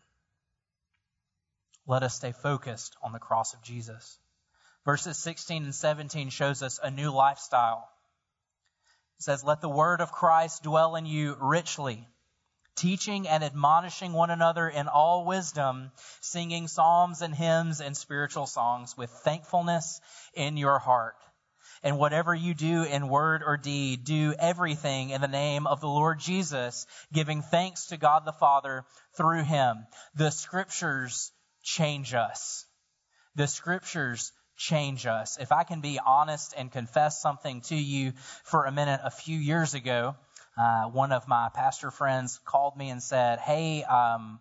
Let 1.86 2.02
us 2.02 2.14
stay 2.14 2.32
focused 2.32 2.94
on 3.02 3.12
the 3.12 3.18
cross 3.18 3.54
of 3.54 3.62
Jesus. 3.62 4.18
Verses 4.84 5.16
16 5.16 5.64
and 5.64 5.74
17 5.74 6.28
shows 6.28 6.62
us 6.62 6.78
a 6.82 6.90
new 6.90 7.10
lifestyle. 7.10 7.88
It 9.18 9.22
says, 9.22 9.42
Let 9.42 9.62
the 9.62 9.70
word 9.70 10.02
of 10.02 10.12
Christ 10.12 10.62
dwell 10.62 10.94
in 10.96 11.06
you 11.06 11.38
richly 11.40 12.06
teaching 12.80 13.28
and 13.28 13.44
admonishing 13.44 14.14
one 14.14 14.30
another 14.30 14.66
in 14.66 14.88
all 14.88 15.26
wisdom, 15.26 15.92
singing 16.22 16.66
psalms 16.66 17.20
and 17.20 17.34
hymns 17.34 17.80
and 17.82 17.94
spiritual 17.94 18.46
songs 18.46 18.96
with 18.96 19.10
thankfulness 19.10 20.00
in 20.32 20.56
your 20.56 20.78
heart. 20.78 21.16
And 21.82 21.98
whatever 21.98 22.34
you 22.34 22.54
do 22.54 22.84
in 22.84 23.08
word 23.08 23.42
or 23.44 23.58
deed, 23.58 24.04
do 24.04 24.34
everything 24.38 25.10
in 25.10 25.20
the 25.20 25.28
name 25.28 25.66
of 25.66 25.80
the 25.80 25.88
Lord 25.88 26.20
Jesus, 26.20 26.86
giving 27.12 27.42
thanks 27.42 27.86
to 27.86 27.98
God 27.98 28.24
the 28.24 28.32
Father 28.32 28.84
through 29.14 29.44
him. 29.44 29.86
The 30.14 30.30
scriptures 30.30 31.32
change 31.62 32.14
us. 32.14 32.64
The 33.34 33.46
scriptures 33.46 34.32
change 34.56 35.06
us. 35.06 35.38
If 35.38 35.52
I 35.52 35.64
can 35.64 35.80
be 35.80 36.00
honest 36.04 36.54
and 36.56 36.72
confess 36.72 37.20
something 37.20 37.60
to 37.62 37.76
you 37.76 38.12
for 38.44 38.64
a 38.64 38.72
minute, 38.72 39.00
a 39.04 39.10
few 39.10 39.38
years 39.38 39.74
ago, 39.74 40.16
uh, 40.56 40.84
one 40.84 41.12
of 41.12 41.26
my 41.28 41.48
pastor 41.54 41.90
friends 41.90 42.40
called 42.44 42.76
me 42.76 42.90
and 42.90 43.02
said, 43.02 43.38
Hey, 43.38 43.84
um, 43.84 44.40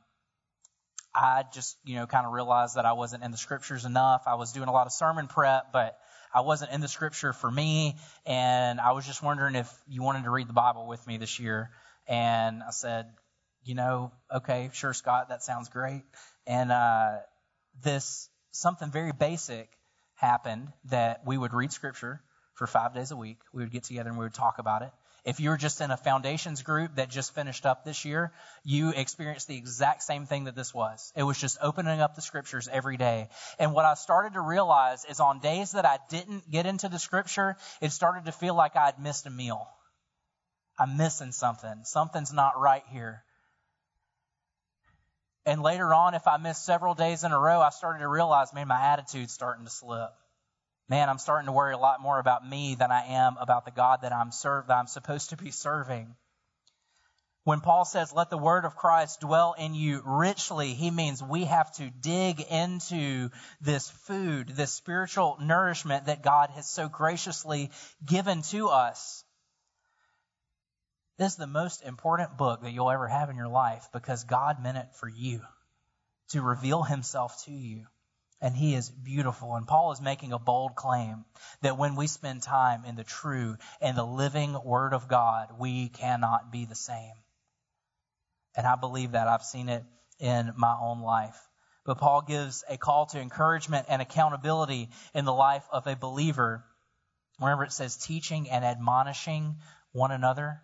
I 1.16 1.44
just, 1.54 1.78
you 1.84 1.96
know, 1.96 2.08
kind 2.08 2.26
of 2.26 2.34
realized 2.34 2.76
that 2.76 2.86
I 2.86 2.94
wasn't 2.94 3.24
in 3.24 3.32
the 3.32 3.38
scriptures 3.38 3.86
enough. 3.86 4.24
I 4.28 4.36
was 4.36 4.52
doing 4.52 4.70
a 4.70 4.72
lot 4.72 4.86
of 4.86 4.94
sermon 4.94 5.28
prep, 5.28 5.72
but 5.74 5.98
I 6.34 6.42
wasn't 6.42 6.72
in 6.72 6.82
the 6.82 6.88
scripture 6.88 7.34
for 7.34 7.50
me. 7.50 7.96
And 8.26 8.80
I 8.80 8.92
was 8.92 9.06
just 9.06 9.24
wondering 9.24 9.56
if 9.56 9.72
you 9.88 10.04
wanted 10.04 10.24
to 10.24 10.30
read 10.30 10.48
the 10.48 10.54
Bible 10.54 10.88
with 10.88 11.06
me 11.08 11.18
this 11.18 11.40
year. 11.40 11.72
And 12.08 12.62
I 12.64 12.72
said, 12.72 13.08
you 13.64 13.76
know, 13.76 14.12
okay, 14.34 14.70
sure, 14.74 14.94
Scott, 14.94 15.30
that 15.30 15.44
sounds 15.44 15.70
great. 15.70 16.04
And, 16.46 16.72
uh, 16.72 17.18
this, 17.84 18.30
something 18.52 18.92
very 18.92 19.12
basic 19.12 19.70
happened 20.16 20.72
that 20.86 21.22
we 21.26 21.38
would 21.38 21.54
read 21.54 21.72
scripture 21.72 22.22
for 22.56 22.68
five 22.68 22.94
days 22.94 23.12
a 23.12 23.16
week. 23.16 23.40
We 23.54 23.64
would 23.64 23.72
get 23.72 23.86
together 23.86 24.10
and 24.10 24.18
we 24.18 24.26
would 24.26 24.34
talk 24.34 24.60
about 24.60 24.82
it. 24.82 24.92
If 25.30 25.40
you're 25.40 25.58
just 25.58 25.80
in 25.80 25.92
a 25.92 25.96
foundations 25.96 26.64
group 26.64 26.96
that 26.96 27.12
just 27.12 27.36
finished 27.36 27.64
up 27.64 27.86
this 27.86 28.04
year, 28.04 28.32
you 28.64 28.90
experienced 28.90 29.48
the 29.48 29.58
exact 29.58 30.02
same 30.02 30.26
thing 30.26 30.46
that 30.46 30.56
this 30.56 30.74
was. 30.74 31.14
It 31.16 31.22
was 31.22 31.38
just 31.38 31.60
opening 31.62 32.02
up 32.02 32.16
the 32.16 32.24
scriptures 32.24 32.68
every 32.68 32.98
day. 32.98 33.30
And 33.60 33.72
what 33.72 33.86
I 33.86 33.94
started 33.94 34.34
to 34.34 34.42
realize 34.42 35.06
is 35.06 35.20
on 35.20 35.40
days 35.40 35.74
that 35.74 35.86
I 35.86 36.00
didn't 36.10 36.50
get 36.50 36.66
into 36.66 36.90
the 36.90 36.98
scripture, 36.98 37.58
it 37.80 37.92
started 37.92 38.26
to 38.26 38.32
feel 38.32 38.56
like 38.56 38.76
I'd 38.76 38.98
missed 38.98 39.28
a 39.28 39.30
meal. 39.30 39.68
I'm 40.80 40.98
missing 40.98 41.32
something. 41.32 41.84
Something's 41.84 42.34
not 42.34 42.60
right 42.60 42.84
here. 42.92 43.24
And 45.46 45.62
later 45.62 45.94
on, 45.94 46.16
if 46.16 46.28
I 46.28 46.38
missed 46.38 46.66
several 46.66 46.96
days 46.96 47.24
in 47.24 47.32
a 47.32 47.40
row, 47.40 47.62
I 47.62 47.70
started 47.70 48.00
to 48.00 48.08
realize, 48.08 48.52
man, 48.52 48.68
my 48.68 48.82
attitude's 48.82 49.32
starting 49.32 49.66
to 49.66 49.72
slip 49.72 50.10
man, 50.90 51.08
I'm 51.08 51.20
starting 51.20 51.46
to 51.46 51.52
worry 51.52 51.74
a 51.74 51.78
lot 51.78 52.02
more 52.02 52.20
about 52.20 52.48
me 52.48 52.76
than 52.76 52.92
I 52.92 53.06
am 53.06 53.38
about 53.40 53.66
the 53.66 53.72
God 53.72 54.00
that 54.02 54.12
I'm 54.12 54.32
serve 54.32 54.68
that 54.68 54.78
I'm 54.78 54.88
supposed 54.88 55.30
to 55.30 55.38
be 55.38 55.52
serving. 55.52 56.16
When 57.44 57.62
Paul 57.62 57.86
says, 57.86 58.14
let 58.14 58.30
the 58.30 58.38
word 58.38 58.66
of 58.66 58.76
Christ 58.76 59.22
dwell 59.22 59.56
in 59.58 59.74
you 59.74 60.02
richly, 60.06 60.74
he 60.74 60.92
means 60.92 61.24
we 61.24 61.46
have 61.46 61.72
to 61.78 61.90
dig 61.90 62.42
into 62.42 63.30
this 63.62 63.90
food, 63.90 64.50
this 64.50 64.74
spiritual 64.74 65.38
nourishment 65.40 66.08
that 66.08 66.22
God 66.22 66.50
has 66.52 66.70
so 66.70 66.90
graciously 66.90 67.72
given 68.06 68.42
to 68.52 68.68
us. 68.68 69.24
This 71.18 71.34
is 71.34 71.38
the 71.38 71.48
most 71.48 71.82
important 71.84 72.38
book 72.38 72.62
that 72.62 72.72
you'll 72.72 72.92
ever 72.92 73.08
have 73.08 73.30
in 73.30 73.36
your 73.36 73.48
life 73.48 73.88
because 73.94 74.24
God 74.26 74.62
meant 74.62 74.78
it 74.78 74.94
for 75.00 75.10
you 75.10 75.42
to 76.30 76.42
reveal 76.42 76.84
himself 76.84 77.44
to 77.46 77.52
you. 77.52 77.86
And 78.42 78.56
he 78.56 78.74
is 78.74 78.90
beautiful. 78.90 79.56
And 79.56 79.68
Paul 79.68 79.92
is 79.92 80.02
making 80.02 80.32
a 80.32 80.40
bold 80.40 80.76
claim 80.76 81.26
that 81.62 81.78
when 81.78 81.96
we 81.96 82.08
spend 82.08 82.42
time 82.42 82.86
in 82.86 82.96
the 82.96 83.04
true 83.04 83.58
and 83.82 83.98
the 83.98 84.06
living 84.06 84.58
word 84.64 84.94
of 84.94 85.10
God, 85.10 85.60
we 85.60 85.90
cannot 85.90 86.52
be 86.52 86.66
the 86.66 86.76
same. 86.76 87.14
And 88.56 88.66
I 88.66 88.76
believe 88.76 89.12
that. 89.12 89.28
I've 89.28 89.44
seen 89.44 89.70
it 89.70 89.84
in 90.20 90.54
my 90.56 90.76
own 90.80 91.02
life. 91.02 91.38
But 91.86 91.98
Paul 91.98 92.22
gives 92.22 92.64
a 92.70 92.78
call 92.78 93.08
to 93.08 93.20
encouragement 93.20 93.88
and 93.90 94.02
accountability 94.02 94.90
in 95.14 95.26
the 95.26 95.34
life 95.34 95.68
of 95.72 95.88
a 95.88 95.96
believer. 95.96 96.64
Remember, 97.40 97.64
it 97.64 97.72
says 97.72 97.98
teaching 97.98 98.50
and 98.50 98.64
admonishing 98.64 99.58
one 99.92 100.12
another. 100.12 100.62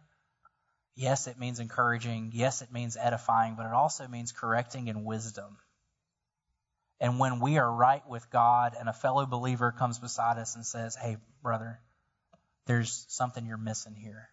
Yes, 0.96 1.28
it 1.28 1.38
means 1.38 1.60
encouraging. 1.60 2.32
Yes, 2.34 2.62
it 2.62 2.72
means 2.72 2.96
edifying, 2.96 3.56
but 3.56 3.66
it 3.66 3.74
also 3.74 4.08
means 4.08 4.32
correcting 4.32 4.88
in 4.88 5.04
wisdom. 5.04 5.58
And 7.00 7.20
when 7.20 7.40
we 7.40 7.58
are 7.58 7.72
right 7.72 8.08
with 8.08 8.30
God 8.30 8.76
and 8.80 8.88
a 8.88 8.94
fellow 8.94 9.26
believer 9.26 9.72
comes 9.72 10.00
beside 10.00 10.38
us 10.38 10.56
and 10.56 10.66
says, 10.66 10.96
Hey, 10.96 11.18
brother, 11.42 11.80
there's 12.66 13.06
something 13.10 13.46
you're 13.46 13.58
missing 13.58 13.96
here, 13.96 14.30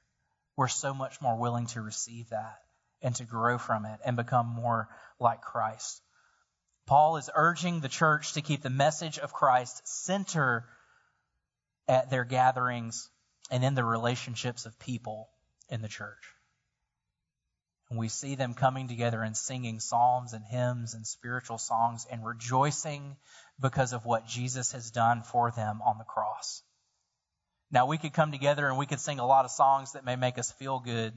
we're 0.56 0.68
so 0.68 0.94
much 0.94 1.20
more 1.20 1.38
willing 1.38 1.66
to 1.68 1.82
receive 1.82 2.30
that 2.30 2.60
and 3.02 3.14
to 3.16 3.24
grow 3.24 3.58
from 3.58 3.84
it 3.84 4.00
and 4.04 4.16
become 4.16 4.46
more 4.46 4.88
like 5.18 5.40
Christ. 5.40 6.02
Paul 6.86 7.16
is 7.16 7.30
urging 7.34 7.80
the 7.80 7.88
church 7.88 8.34
to 8.34 8.42
keep 8.42 8.62
the 8.62 8.70
message 8.70 9.18
of 9.18 9.32
Christ 9.32 9.86
center 9.86 10.68
at 11.88 12.10
their 12.10 12.24
gatherings 12.24 13.08
and 13.50 13.64
in 13.64 13.74
the 13.74 13.84
relationships 13.84 14.66
of 14.66 14.78
people 14.78 15.28
in 15.68 15.82
the 15.82 15.88
church. 15.88 16.22
We 17.96 18.08
see 18.08 18.34
them 18.34 18.54
coming 18.54 18.88
together 18.88 19.22
and 19.22 19.36
singing 19.36 19.80
psalms 19.80 20.32
and 20.32 20.44
hymns 20.44 20.94
and 20.94 21.06
spiritual 21.06 21.58
songs 21.58 22.06
and 22.10 22.24
rejoicing 22.24 23.16
because 23.60 23.92
of 23.92 24.04
what 24.04 24.26
Jesus 24.26 24.72
has 24.72 24.90
done 24.90 25.22
for 25.22 25.50
them 25.50 25.80
on 25.82 25.98
the 25.98 26.04
cross. 26.04 26.62
Now, 27.70 27.86
we 27.86 27.98
could 27.98 28.12
come 28.12 28.32
together 28.32 28.68
and 28.68 28.76
we 28.76 28.86
could 28.86 29.00
sing 29.00 29.18
a 29.18 29.26
lot 29.26 29.44
of 29.44 29.50
songs 29.50 29.92
that 29.92 30.04
may 30.04 30.16
make 30.16 30.38
us 30.38 30.52
feel 30.52 30.78
good 30.78 31.14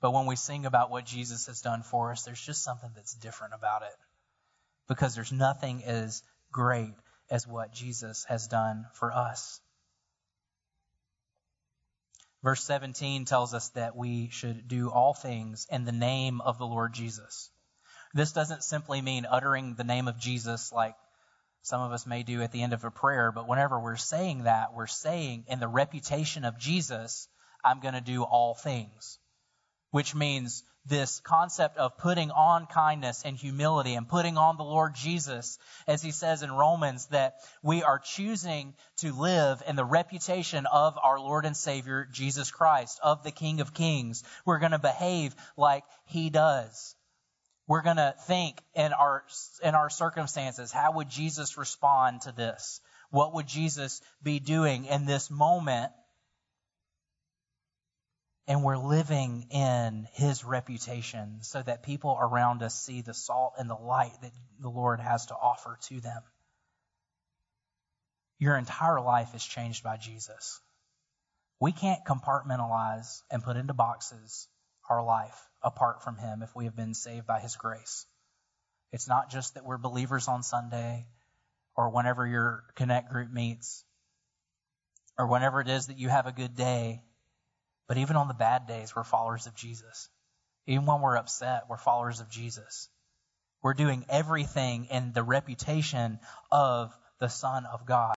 but 0.00 0.12
when 0.12 0.26
we 0.26 0.36
sing 0.36 0.66
about 0.66 0.90
what 0.90 1.06
Jesus 1.06 1.46
has 1.46 1.60
done 1.62 1.82
for 1.82 2.12
us, 2.12 2.22
there's 2.22 2.40
just 2.40 2.62
something 2.62 2.90
that's 2.94 3.14
different 3.14 3.54
about 3.54 3.82
it. 3.82 3.96
Because 4.88 5.14
there's 5.14 5.32
nothing 5.32 5.84
as 5.84 6.22
great 6.52 6.94
as 7.30 7.46
what 7.46 7.72
Jesus 7.72 8.24
has 8.28 8.46
done 8.46 8.86
for 8.94 9.12
us. 9.12 9.60
Verse 12.42 12.62
17 12.64 13.24
tells 13.24 13.54
us 13.54 13.70
that 13.70 13.96
we 13.96 14.28
should 14.30 14.68
do 14.68 14.90
all 14.90 15.14
things 15.14 15.66
in 15.70 15.84
the 15.84 15.92
name 15.92 16.40
of 16.40 16.58
the 16.58 16.66
Lord 16.66 16.92
Jesus. 16.92 17.50
This 18.14 18.32
doesn't 18.32 18.64
simply 18.64 19.02
mean 19.02 19.26
uttering 19.26 19.74
the 19.74 19.84
name 19.84 20.08
of 20.08 20.18
Jesus 20.18 20.72
like 20.72 20.94
some 21.62 21.80
of 21.80 21.92
us 21.92 22.06
may 22.06 22.22
do 22.22 22.42
at 22.42 22.52
the 22.52 22.62
end 22.62 22.72
of 22.72 22.84
a 22.84 22.90
prayer, 22.90 23.32
but 23.32 23.48
whenever 23.48 23.80
we're 23.80 23.96
saying 23.96 24.44
that, 24.44 24.72
we're 24.72 24.86
saying 24.86 25.44
in 25.48 25.58
the 25.58 25.66
reputation 25.66 26.44
of 26.44 26.58
Jesus, 26.58 27.28
I'm 27.64 27.80
going 27.80 27.94
to 27.94 28.00
do 28.00 28.22
all 28.22 28.54
things 28.54 29.18
which 29.90 30.14
means 30.14 30.64
this 30.86 31.20
concept 31.20 31.78
of 31.78 31.98
putting 31.98 32.30
on 32.30 32.66
kindness 32.66 33.22
and 33.24 33.36
humility 33.36 33.94
and 33.94 34.08
putting 34.08 34.38
on 34.38 34.56
the 34.56 34.64
Lord 34.64 34.94
Jesus, 34.94 35.58
as 35.86 36.00
he 36.00 36.12
says 36.12 36.42
in 36.42 36.52
Romans, 36.52 37.06
that 37.06 37.36
we 37.62 37.82
are 37.82 37.98
choosing 37.98 38.74
to 38.98 39.12
live 39.12 39.62
in 39.66 39.76
the 39.76 39.84
reputation 39.84 40.66
of 40.66 40.96
our 41.02 41.18
Lord 41.18 41.44
and 41.44 41.56
Savior, 41.56 42.08
Jesus 42.12 42.50
Christ, 42.50 43.00
of 43.02 43.24
the 43.24 43.32
King 43.32 43.60
of 43.60 43.74
Kings. 43.74 44.22
We're 44.44 44.60
going 44.60 44.72
to 44.72 44.78
behave 44.78 45.34
like 45.56 45.84
he 46.04 46.30
does. 46.30 46.94
We're 47.66 47.82
going 47.82 47.96
to 47.96 48.14
think 48.26 48.62
in 48.74 48.92
our, 48.92 49.24
in 49.62 49.74
our 49.74 49.90
circumstances, 49.90 50.70
how 50.70 50.92
would 50.92 51.08
Jesus 51.08 51.58
respond 51.58 52.22
to 52.22 52.32
this? 52.32 52.80
What 53.10 53.34
would 53.34 53.48
Jesus 53.48 54.00
be 54.22 54.38
doing 54.38 54.84
in 54.84 55.04
this 55.04 55.30
moment 55.30 55.92
and 58.48 58.62
we're 58.62 58.76
living 58.76 59.46
in 59.50 60.06
his 60.12 60.44
reputation 60.44 61.38
so 61.42 61.62
that 61.62 61.82
people 61.82 62.16
around 62.20 62.62
us 62.62 62.78
see 62.78 63.00
the 63.00 63.14
salt 63.14 63.54
and 63.58 63.68
the 63.68 63.74
light 63.74 64.12
that 64.22 64.32
the 64.60 64.68
Lord 64.68 65.00
has 65.00 65.26
to 65.26 65.34
offer 65.34 65.78
to 65.88 66.00
them. 66.00 66.22
Your 68.38 68.56
entire 68.56 69.00
life 69.00 69.34
is 69.34 69.44
changed 69.44 69.82
by 69.82 69.96
Jesus. 69.96 70.60
We 71.58 71.72
can't 71.72 72.04
compartmentalize 72.04 73.22
and 73.30 73.42
put 73.42 73.56
into 73.56 73.74
boxes 73.74 74.46
our 74.88 75.02
life 75.02 75.40
apart 75.62 76.04
from 76.04 76.16
him 76.16 76.42
if 76.42 76.54
we 76.54 76.66
have 76.66 76.76
been 76.76 76.94
saved 76.94 77.26
by 77.26 77.40
his 77.40 77.56
grace. 77.56 78.06
It's 78.92 79.08
not 79.08 79.30
just 79.30 79.54
that 79.54 79.64
we're 79.64 79.78
believers 79.78 80.28
on 80.28 80.42
Sunday 80.42 81.06
or 81.76 81.90
whenever 81.90 82.26
your 82.26 82.62
connect 82.76 83.10
group 83.10 83.32
meets 83.32 83.84
or 85.18 85.26
whenever 85.26 85.60
it 85.60 85.68
is 85.68 85.88
that 85.88 85.98
you 85.98 86.08
have 86.08 86.26
a 86.26 86.32
good 86.32 86.54
day 86.54 87.02
but 87.88 87.98
even 87.98 88.16
on 88.16 88.28
the 88.28 88.34
bad 88.34 88.66
days, 88.66 88.94
we're 88.94 89.04
followers 89.04 89.46
of 89.46 89.54
Jesus. 89.54 90.08
Even 90.66 90.86
when 90.86 91.00
we're 91.00 91.16
upset, 91.16 91.64
we're 91.68 91.76
followers 91.76 92.20
of 92.20 92.28
Jesus. 92.28 92.88
We're 93.62 93.74
doing 93.74 94.04
everything 94.08 94.86
in 94.86 95.12
the 95.12 95.22
reputation 95.22 96.18
of 96.50 96.92
the 97.20 97.28
Son 97.28 97.64
of 97.66 97.86
God. 97.86 98.15